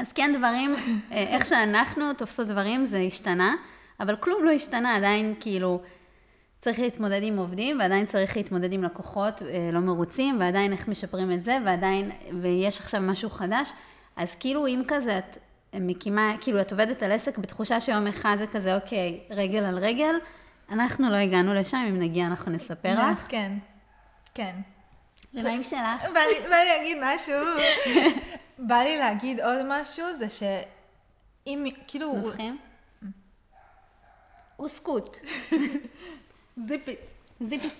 אז 0.00 0.12
כן, 0.12 0.34
דברים, 0.38 0.74
אה, 1.12 1.24
איך 1.28 1.46
שאנחנו 1.46 2.14
תופסות 2.14 2.46
דברים, 2.46 2.84
זה 2.84 2.98
השתנה, 2.98 3.54
אבל 4.00 4.16
כלום 4.16 4.44
לא 4.44 4.50
השתנה, 4.50 4.96
עדיין 4.96 5.34
כאילו 5.40 5.80
צריך 6.66 6.80
להתמודד 6.80 7.20
עם 7.22 7.36
עובדים, 7.38 7.78
ועדיין 7.80 8.06
צריך 8.06 8.36
להתמודד 8.36 8.72
עם 8.72 8.84
לקוחות 8.84 9.42
אה, 9.42 9.46
לא 9.72 9.80
מרוצים, 9.80 10.40
ועדיין 10.40 10.72
איך 10.72 10.88
משפרים 10.88 11.32
את 11.32 11.44
זה, 11.44 11.58
ועדיין, 11.64 12.10
ויש 12.42 12.80
עכשיו 12.80 13.00
משהו 13.00 13.30
חדש, 13.30 13.72
אז 14.16 14.34
כאילו 14.34 14.66
אם 14.66 14.82
כזה 14.88 15.18
את 15.18 15.38
מקימה, 15.74 16.32
כאילו 16.40 16.60
את 16.60 16.72
עובדת 16.72 17.02
על 17.02 17.12
עסק 17.12 17.38
בתחושה 17.38 17.80
שיום 17.80 18.06
אחד 18.06 18.36
זה 18.38 18.46
כזה, 18.46 18.74
אוקיי, 18.74 19.20
רגל 19.30 19.64
על 19.64 19.78
רגל, 19.78 20.14
אנחנו 20.70 21.10
לא 21.10 21.16
הגענו 21.16 21.54
לשם, 21.54 21.84
אם 21.88 21.98
נגיע 21.98 22.26
אנחנו 22.26 22.52
נספר 22.52 22.88
לך. 23.12 23.24
כן, 23.28 23.52
כן. 24.34 24.56
ומה 25.34 25.50
עם 25.50 25.62
שלך? 25.62 26.02
בא 26.14 26.20
לי- 26.20 26.48
בא 26.48 26.56
לי 26.56 26.68
להגיד 26.78 26.98
משהו. 27.02 27.46
בא 28.68 28.76
לי 28.76 28.98
להגיד 28.98 29.40
עוד 29.40 29.58
משהו, 29.68 30.04
זה 30.18 30.26
שאם, 30.30 31.64
כאילו, 31.86 32.12
נובחים? 32.16 32.58
אוסקוט. 36.58 36.68
זיפית. 36.68 36.98
זיפית. 37.40 37.72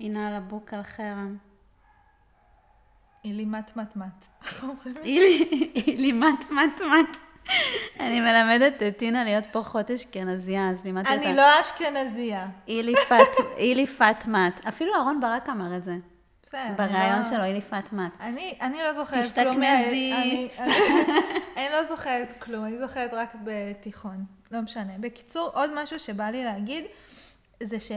הנה 0.00 0.28
על 0.28 0.34
הבוק 0.34 0.74
על 0.74 0.82
חרם. 0.82 1.36
אילי 3.24 3.44
מת 3.44 3.76
מת 3.76 3.96
מת. 3.96 4.28
אילי, 5.04 5.48
אילי 5.86 6.12
מת 6.12 6.50
מת 6.50 6.80
מת. 6.80 7.16
אני 8.00 8.20
מלמדת 8.20 8.82
את 8.82 8.96
טינה 8.96 9.24
להיות 9.24 9.46
פה 9.46 9.62
חוט 9.62 9.90
אשכנזייה, 9.90 10.70
אז 10.70 10.84
לימדתי 10.84 11.16
אותה. 11.16 11.28
אני 11.28 11.36
לא 11.36 11.60
אשכנזייה. 11.60 12.46
אילי 12.68 12.94
פת, 13.08 13.44
אילי 13.56 13.86
פת 13.86 14.26
מת. 14.26 14.66
אפילו 14.68 14.94
אהרון 14.94 15.20
ברק 15.20 15.48
אמר 15.48 15.76
את 15.76 15.84
זה. 15.84 15.96
בסדר. 16.48 16.60
אני 16.66 16.76
בריאיון 16.76 17.18
לא- 17.18 17.24
שלו, 17.24 17.44
אילי 17.44 17.60
פת 17.60 17.92
מת. 17.92 18.12
אני, 18.20 18.78
לא 18.82 18.92
זוכרת 18.92 19.24
תשתכנזי. 19.24 20.12
כלום. 20.56 20.66
מה- 20.66 20.74
אני, 21.56 21.68
לא 21.72 21.84
זוכרת 21.84 22.28
כלום, 22.38 22.64
אני 22.64 22.78
זוכרת 22.78 23.10
רק 23.14 23.34
בתיכון. 23.44 24.24
לא 24.50 24.60
משנה. 24.60 24.92
בקיצור, 25.00 25.50
עוד 25.54 25.70
משהו 25.82 25.98
שבא 25.98 26.24
לי 26.24 26.44
להגיד, 26.44 26.84
זה 27.62 27.80
ש... 27.80 27.92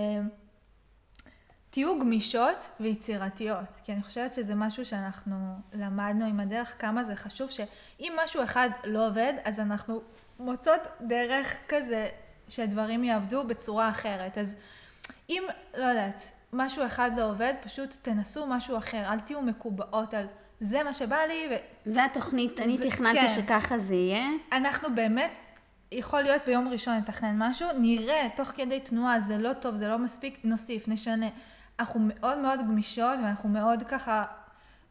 תהיו 1.69 1.99
גמישות 1.99 2.69
ויצירתיות, 2.79 3.65
כי 3.83 3.91
אני 3.93 4.03
חושבת 4.03 4.33
שזה 4.33 4.55
משהו 4.55 4.85
שאנחנו 4.85 5.35
למדנו 5.73 6.25
עם 6.25 6.39
הדרך, 6.39 6.75
כמה 6.79 7.03
זה 7.03 7.15
חשוב, 7.15 7.51
שאם 7.51 8.13
משהו 8.23 8.43
אחד 8.43 8.69
לא 8.83 9.07
עובד, 9.07 9.33
אז 9.45 9.59
אנחנו 9.59 10.01
מוצאות 10.39 10.79
דרך 11.01 11.57
כזה 11.67 12.07
שדברים 12.47 13.03
יעבדו 13.03 13.43
בצורה 13.43 13.89
אחרת. 13.89 14.37
אז 14.37 14.55
אם, 15.29 15.43
לא 15.77 15.85
יודעת, 15.85 16.21
משהו 16.53 16.85
אחד 16.85 17.11
לא 17.17 17.29
עובד, 17.29 17.53
פשוט 17.63 17.97
תנסו 18.01 18.47
משהו 18.47 18.77
אחר, 18.77 19.03
אל 19.13 19.19
תהיו 19.19 19.41
מקובעות 19.41 20.13
על 20.13 20.25
זה 20.59 20.83
מה 20.83 20.93
שבא 20.93 21.17
לי, 21.27 21.47
זה 21.85 22.05
התוכנית, 22.05 22.59
אני 22.59 22.77
זה- 22.77 22.89
תכננתי 22.89 23.19
כן. 23.19 23.27
שככה 23.27 23.79
זה 23.79 23.93
יהיה. 23.95 24.25
ואנחנו 24.51 24.95
באמת, 24.95 25.31
יכול 25.91 26.21
להיות 26.21 26.41
ביום 26.45 26.67
ראשון 26.67 26.97
נתכנן 26.97 27.35
משהו, 27.37 27.67
נראה 27.79 28.27
תוך 28.35 28.47
כדי 28.55 28.79
תנועה, 28.79 29.19
זה 29.19 29.37
לא 29.37 29.53
טוב, 29.53 29.75
זה 29.75 29.87
לא 29.87 29.97
מספיק, 29.97 30.39
נוסיף, 30.43 30.87
נשנה. 30.87 31.27
אנחנו 31.79 31.99
מאוד 32.03 32.37
מאוד 32.37 32.59
גמישות 32.59 33.19
ואנחנו 33.23 33.49
מאוד 33.49 33.83
ככה, 33.83 34.23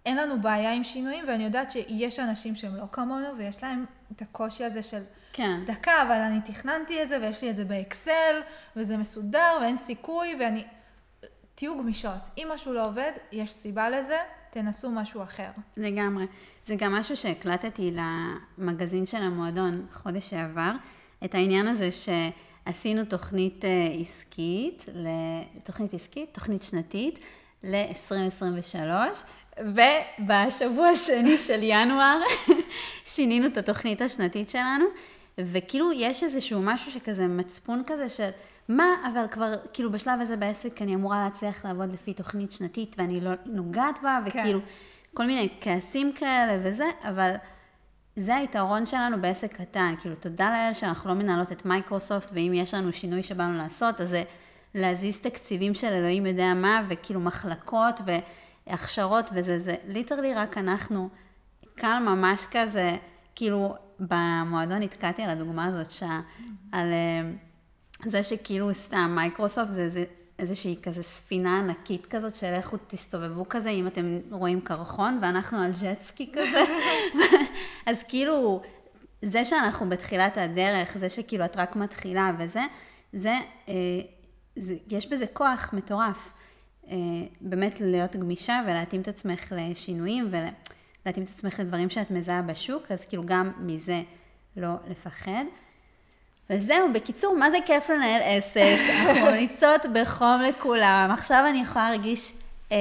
אין 0.07 0.17
לנו 0.17 0.41
בעיה 0.41 0.73
עם 0.73 0.85
שינויים, 0.85 1.25
ואני 1.29 1.45
יודעת 1.45 1.71
שיש 1.71 2.19
אנשים 2.21 2.57
שהם 2.57 2.77
לא 2.77 2.85
כמונו 2.93 3.37
ויש 3.37 3.63
להם 3.63 3.85
את 4.17 4.23
הקושי 4.23 4.65
הזה 4.65 4.83
של 4.83 5.03
כן. 5.33 5.61
דקה, 5.67 6.03
אבל 6.03 6.13
אני 6.15 6.41
תכננתי 6.41 7.03
את 7.03 7.09
זה 7.09 7.19
ויש 7.23 7.43
לי 7.43 7.51
את 7.51 7.57
זה 7.57 7.65
באקסל, 7.65 8.41
וזה 8.77 8.97
מסודר 8.97 9.59
ואין 9.61 9.77
סיכוי, 9.77 10.37
ואני... 10.41 10.65
תהיו 11.61 11.79
גמישות. 11.79 12.29
אם 12.39 12.49
משהו 12.55 12.73
לא 12.73 12.87
עובד, 12.87 13.13
יש 13.33 13.53
סיבה 13.53 13.91
לזה, 13.91 14.19
תנסו 14.51 14.91
משהו 14.91 15.23
אחר. 15.23 15.49
לגמרי. 15.77 16.27
זה 16.67 16.75
גם 16.75 16.95
משהו 16.95 17.17
שהקלטתי 17.17 17.93
למגזין 18.59 19.07
של 19.07 19.23
המועדון 19.23 19.87
חודש 19.93 20.31
שעבר, 20.31 20.73
את 21.25 21.35
העניין 21.35 21.67
הזה 21.67 21.89
שעשינו 21.93 23.05
תוכנית 23.05 23.65
אה, 23.65 23.71
עסקית, 24.01 24.85
תוכנית 25.65 25.95
עסקית, 25.95 26.35
תוכנית 26.35 26.63
שנתית, 26.63 27.19
ל-2023, 27.65 28.91
ובשבוע 29.59 30.89
השני 30.89 31.39
של 31.39 31.61
ינואר 31.63 32.21
שינינו 33.05 33.47
את 33.47 33.57
התוכנית 33.57 34.03
השנתית 34.03 34.51
שלנו, 34.51 34.85
וכאילו 35.39 35.93
יש 35.93 36.23
איזשהו 36.23 36.61
משהו 36.63 36.93
שכזה 36.93 37.27
מצפון 37.27 37.83
כזה 37.87 38.09
של 38.09 38.31
מה, 38.71 38.95
אבל 39.13 39.27
כבר 39.31 39.55
כאילו 39.73 39.93
בשלב 39.93 40.21
הזה 40.21 40.37
בעסק 40.37 40.83
אני 40.83 40.95
אמורה 40.95 41.25
להצליח 41.25 41.65
לעבוד 41.65 41.93
לפי 41.93 42.15
תוכנית 42.15 42.53
שנתית 42.53 42.97
ואני 42.99 43.21
לא 43.21 43.31
נוגעת 43.47 43.99
בה, 44.03 44.19
כן. 44.25 44.41
וכאילו 44.41 44.61
כל 45.15 45.27
מיני 45.27 45.49
כעסים 45.61 46.13
כאלה 46.13 46.59
וזה, 46.63 46.85
אבל 47.03 47.35
זה 48.17 48.37
היתרון 48.37 48.87
שלנו 48.87 49.21
בעסק 49.21 49.53
קטן, 49.55 49.95
כאילו 50.01 50.15
תודה 50.15 50.51
לאל 50.51 50.73
שאנחנו 50.73 51.11
לא 51.11 51.17
מנהלות 51.17 51.53
את 51.53 51.65
מייקרוסופט, 51.65 52.31
ואם 52.35 52.53
יש 52.55 52.75
לנו 52.75 52.93
שינוי 52.93 53.23
שבאנו 53.23 53.59
לעשות, 53.59 54.01
אז 54.01 54.09
זה 54.09 54.23
להזיז 54.75 55.21
תקציבים 55.21 55.75
של 55.75 55.93
אלוהים 55.93 56.27
יודע 56.27 56.55
מה, 56.55 56.83
וכאילו 56.89 57.21
מחלקות 57.21 58.01
והכשרות 58.67 59.31
וזה, 59.35 59.59
זה 59.59 59.75
literally 59.89 60.35
רק 60.35 60.59
אנחנו, 60.59 61.09
קל 61.75 61.99
ממש 61.99 62.47
כזה, 62.51 62.97
כאילו 63.35 63.75
במועדון 64.01 64.83
נתקעתי 64.83 65.23
על 65.23 65.31
הדוגמה 65.31 65.65
הזאת 65.65 65.91
שעה, 65.91 66.21
על 66.73 66.93
אה, 66.93 67.31
זה 68.07 68.23
שכאילו 68.23 68.75
סתם 68.75 69.13
מייקרוסופט 69.15 69.69
זה, 69.69 69.89
זה 69.89 70.05
איזושהי 70.39 70.77
כזה 70.83 71.03
ספינה 71.03 71.59
ענקית 71.59 72.07
כזאת 72.07 72.37
של 72.37 72.59
לכו 72.59 72.77
תסתובבו 72.87 73.49
כזה, 73.49 73.71
אם 73.71 73.87
אתם 73.87 74.19
רואים 74.31 74.61
קרחון, 74.61 75.19
ואנחנו 75.23 75.59
על 75.59 75.73
ג'טסקי 75.83 76.33
כזה. 76.33 76.63
אז 77.87 78.03
כאילו, 78.09 78.63
זה 79.23 79.45
שאנחנו 79.45 79.89
בתחילת 79.89 80.39
הדרך, 80.39 80.97
זה 80.99 81.09
שכאילו 81.09 81.45
את 81.45 81.57
רק 81.57 81.77
מתחילה 81.77 82.31
וזה, 82.39 82.63
זה, 83.13 83.37
אה, 83.69 83.75
זה 84.57 84.75
יש 84.91 85.07
בזה 85.07 85.27
כוח 85.27 85.71
מטורף. 85.73 86.33
אה, 86.89 86.97
באמת 87.41 87.81
להיות 87.81 88.17
גמישה 88.17 88.63
ולהתאים 88.67 89.01
את 89.01 89.09
עצמך 89.09 89.53
לשינויים 89.57 90.29
ולהתאים 90.31 91.25
את 91.25 91.29
עצמך 91.29 91.61
לדברים 91.61 91.91
שאת 91.91 92.11
מזהה 92.11 92.43
בשוק, 92.43 92.93
אז 92.93 93.05
כאילו 93.05 93.23
גם 93.27 93.53
מזה 93.59 94.03
לא 94.57 94.69
לפחד. 94.89 95.45
וזהו, 96.51 96.93
בקיצור, 96.93 97.37
מה 97.37 97.51
זה 97.51 97.59
כיף 97.67 97.91
לנהל 97.91 98.21
עסק? 98.25 98.79
אנחנו 98.91 99.27
ממליצות 99.27 99.87
בחום 99.93 100.41
לכולם. 100.41 101.11
עכשיו 101.13 101.45
אני 101.51 101.63
יכולה 101.63 101.91
להרגיש 101.91 102.33
אמ, 102.71 102.77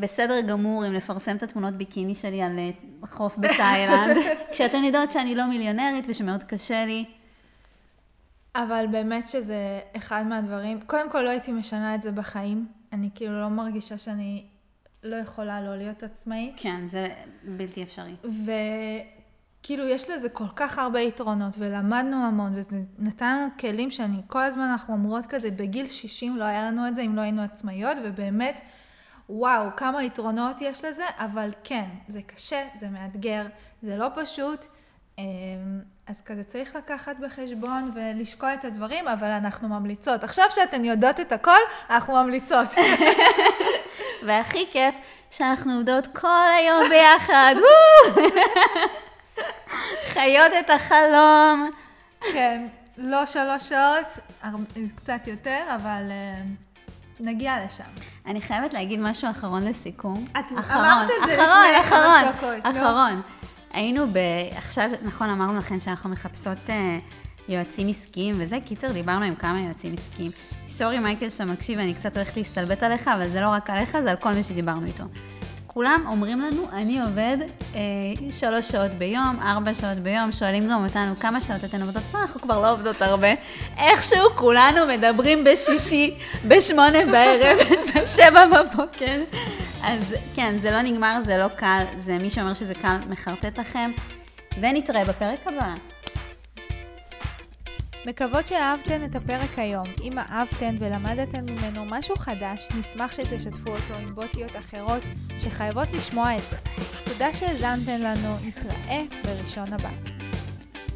בסדר 0.00 0.40
גמור 0.40 0.86
אם 0.86 0.92
לפרסם 0.92 1.36
את 1.36 1.42
התמונות 1.42 1.74
ביקיני 1.74 2.14
שלי 2.14 2.42
על 2.42 2.58
אה, 2.58 2.70
חוף 3.08 3.36
בתאילנד, 3.38 4.16
כשאתן 4.52 4.84
יודעות 4.84 5.10
שאני 5.12 5.34
לא 5.34 5.46
מיליונרית 5.46 6.04
ושמאוד 6.08 6.42
קשה 6.42 6.84
לי. 6.86 7.04
אבל 8.54 8.86
באמת 8.90 9.28
שזה 9.28 9.80
אחד 9.96 10.24
מהדברים, 10.26 10.80
קודם 10.80 11.10
כל 11.10 11.22
לא 11.22 11.28
הייתי 11.28 11.52
משנה 11.52 11.94
את 11.94 12.02
זה 12.02 12.12
בחיים. 12.12 12.66
אני 12.92 13.08
כאילו 13.14 13.40
לא 13.40 13.48
מרגישה 13.48 13.98
שאני 13.98 14.44
לא 15.02 15.16
יכולה 15.16 15.60
לא 15.60 15.76
להיות 15.76 16.02
עצמאית. 16.02 16.54
כן, 16.56 16.86
זה 16.86 17.08
בלתי 17.42 17.82
אפשרי. 17.82 18.14
וכאילו 19.62 19.88
יש 19.88 20.10
לזה 20.10 20.28
כל 20.28 20.48
כך 20.56 20.78
הרבה 20.78 21.00
יתרונות, 21.00 21.54
ולמדנו 21.58 22.16
המון, 22.26 22.52
וזה 22.54 22.76
נתן 22.98 23.36
לנו 23.36 23.48
כלים 23.60 23.90
שאני, 23.90 24.16
כל 24.26 24.42
הזמן 24.42 24.62
אנחנו 24.62 24.94
אומרות 24.94 25.26
כזה, 25.26 25.50
בגיל 25.50 25.86
60 25.86 26.36
לא 26.36 26.44
היה 26.44 26.62
לנו 26.62 26.88
את 26.88 26.94
זה 26.94 27.02
אם 27.02 27.16
לא 27.16 27.20
היינו 27.20 27.42
עצמאיות, 27.42 27.96
ובאמת, 28.04 28.60
וואו, 29.28 29.66
כמה 29.76 30.04
יתרונות 30.04 30.60
יש 30.60 30.84
לזה, 30.84 31.04
אבל 31.16 31.50
כן, 31.64 31.84
זה 32.08 32.22
קשה, 32.22 32.64
זה 32.80 32.88
מאתגר, 32.88 33.46
זה 33.82 33.96
לא 33.96 34.06
פשוט. 34.14 34.66
אמ, 35.18 35.24
אז 36.06 36.20
כזה 36.20 36.44
צריך 36.44 36.76
לקחת 36.76 37.16
בחשבון 37.20 37.90
ולשקול 37.94 38.50
את 38.54 38.64
הדברים, 38.64 39.08
אבל 39.08 39.30
אנחנו 39.30 39.68
ממליצות. 39.68 40.24
עכשיו 40.24 40.44
שאתן 40.50 40.84
יודעות 40.84 41.20
את 41.20 41.32
הכל, 41.32 41.60
אנחנו 41.90 42.14
ממליצות. 42.14 42.68
והכי 44.26 44.66
כיף, 44.70 44.94
שאנחנו 45.30 45.72
עובדות 45.72 46.06
כל 46.06 46.48
היום 46.58 46.82
ביחד, 46.90 47.54
חיות 50.12 50.52
את 50.60 50.70
החלום. 50.70 51.70
כן, 52.32 52.66
לא 52.98 53.26
שלוש 53.26 53.68
שעות, 53.68 54.18
קצת 54.94 55.26
יותר, 55.26 55.60
אבל 55.74 56.02
uh, 56.10 56.44
נגיע 57.20 57.56
לשם. 57.66 57.84
אני 58.26 58.40
חייבת 58.40 58.74
להגיד 58.74 59.00
משהו 59.00 59.30
אחרון 59.30 59.64
לסיכום. 59.64 60.24
את 60.32 60.58
אחרון, 60.58 60.84
אמרת 60.84 61.10
את 61.22 61.28
זה 61.28 61.34
אחרון, 61.34 61.64
לפני 61.80 61.80
אחרון, 61.80 62.24
חמש 62.24 62.36
דקות, 62.36 62.74
נו. 62.74 62.80
אחרון. 62.80 63.22
היינו 63.72 64.06
ב... 64.12 64.18
עכשיו, 64.56 64.90
נכון, 65.02 65.30
אמרנו 65.30 65.58
לכם 65.58 65.80
שאנחנו 65.80 66.10
מחפשות 66.10 66.58
uh, 66.66 66.70
יועצים 67.48 67.88
עסקיים 67.88 68.36
וזה, 68.38 68.58
קיצר, 68.64 68.92
דיברנו 68.92 69.24
עם 69.24 69.34
כמה 69.34 69.60
יועצים 69.60 69.92
עסקיים. 69.92 70.30
סורי, 70.66 70.98
מייקל, 70.98 71.30
שאתה 71.30 71.44
מקשיב, 71.44 71.78
אני 71.78 71.94
קצת 71.94 72.16
הולכת 72.16 72.36
להסתלבט 72.36 72.82
עליך, 72.82 73.08
אבל 73.08 73.28
זה 73.28 73.40
לא 73.40 73.48
רק 73.48 73.70
עליך, 73.70 73.96
זה 74.02 74.10
על 74.10 74.16
כל 74.16 74.32
מי 74.32 74.44
שדיברנו 74.44 74.86
איתו. 74.86 75.04
כולם 75.74 76.04
אומרים 76.08 76.40
לנו, 76.40 76.68
אני 76.72 77.00
עובד 77.00 77.36
אה, 77.74 77.80
שלוש 78.30 78.68
שעות 78.68 78.90
ביום, 78.90 79.38
ארבע 79.42 79.74
שעות 79.74 79.98
ביום, 79.98 80.32
שואלים 80.32 80.68
גם 80.68 80.84
אותנו 80.84 81.16
כמה 81.16 81.40
שעות 81.40 81.64
אתן 81.64 81.82
עובדות, 81.82 82.02
מה, 82.12 82.22
אנחנו 82.22 82.40
כבר 82.40 82.62
לא 82.62 82.72
עובדות 82.72 83.02
הרבה. 83.02 83.28
איכשהו 83.78 84.30
כולנו 84.34 84.86
מדברים 84.86 85.44
בשישי, 85.44 86.14
בשמונה 86.48 87.06
בערב, 87.12 87.58
בשבע 88.02 88.46
בבוקר. 88.46 89.20
אז 89.82 90.16
כן, 90.34 90.54
זה 90.58 90.70
לא 90.70 90.82
נגמר, 90.82 91.18
זה 91.24 91.38
לא 91.38 91.48
קל, 91.48 91.82
זה 92.04 92.18
מי 92.18 92.30
שאומר 92.30 92.54
שזה 92.54 92.74
קל, 92.74 92.96
מחרטט 93.08 93.58
לכם, 93.58 93.90
ונתראה 94.60 95.04
בפרק 95.04 95.46
הבא. 95.46 95.91
מקוות 98.06 98.46
שאהבתן 98.46 99.04
את 99.04 99.16
הפרק 99.16 99.58
היום. 99.58 99.86
אם 100.02 100.18
אהבתן 100.18 100.76
ולמדתן 100.78 101.44
ממנו 101.44 101.84
משהו 101.84 102.16
חדש, 102.16 102.68
נשמח 102.78 103.12
שתשתפו 103.12 103.70
אותו 103.70 103.94
עם 103.94 104.14
בוסיות 104.14 104.56
אחרות 104.56 105.02
שחייבות 105.38 105.88
לשמוע 105.92 106.36
את 106.36 106.42
זה. 106.50 106.56
תודה 107.04 107.34
שהאזנתן 107.34 108.00
לנו, 108.00 108.36
נתראה 108.46 109.02
בראשון 109.24 109.72
הבא. 109.72 109.90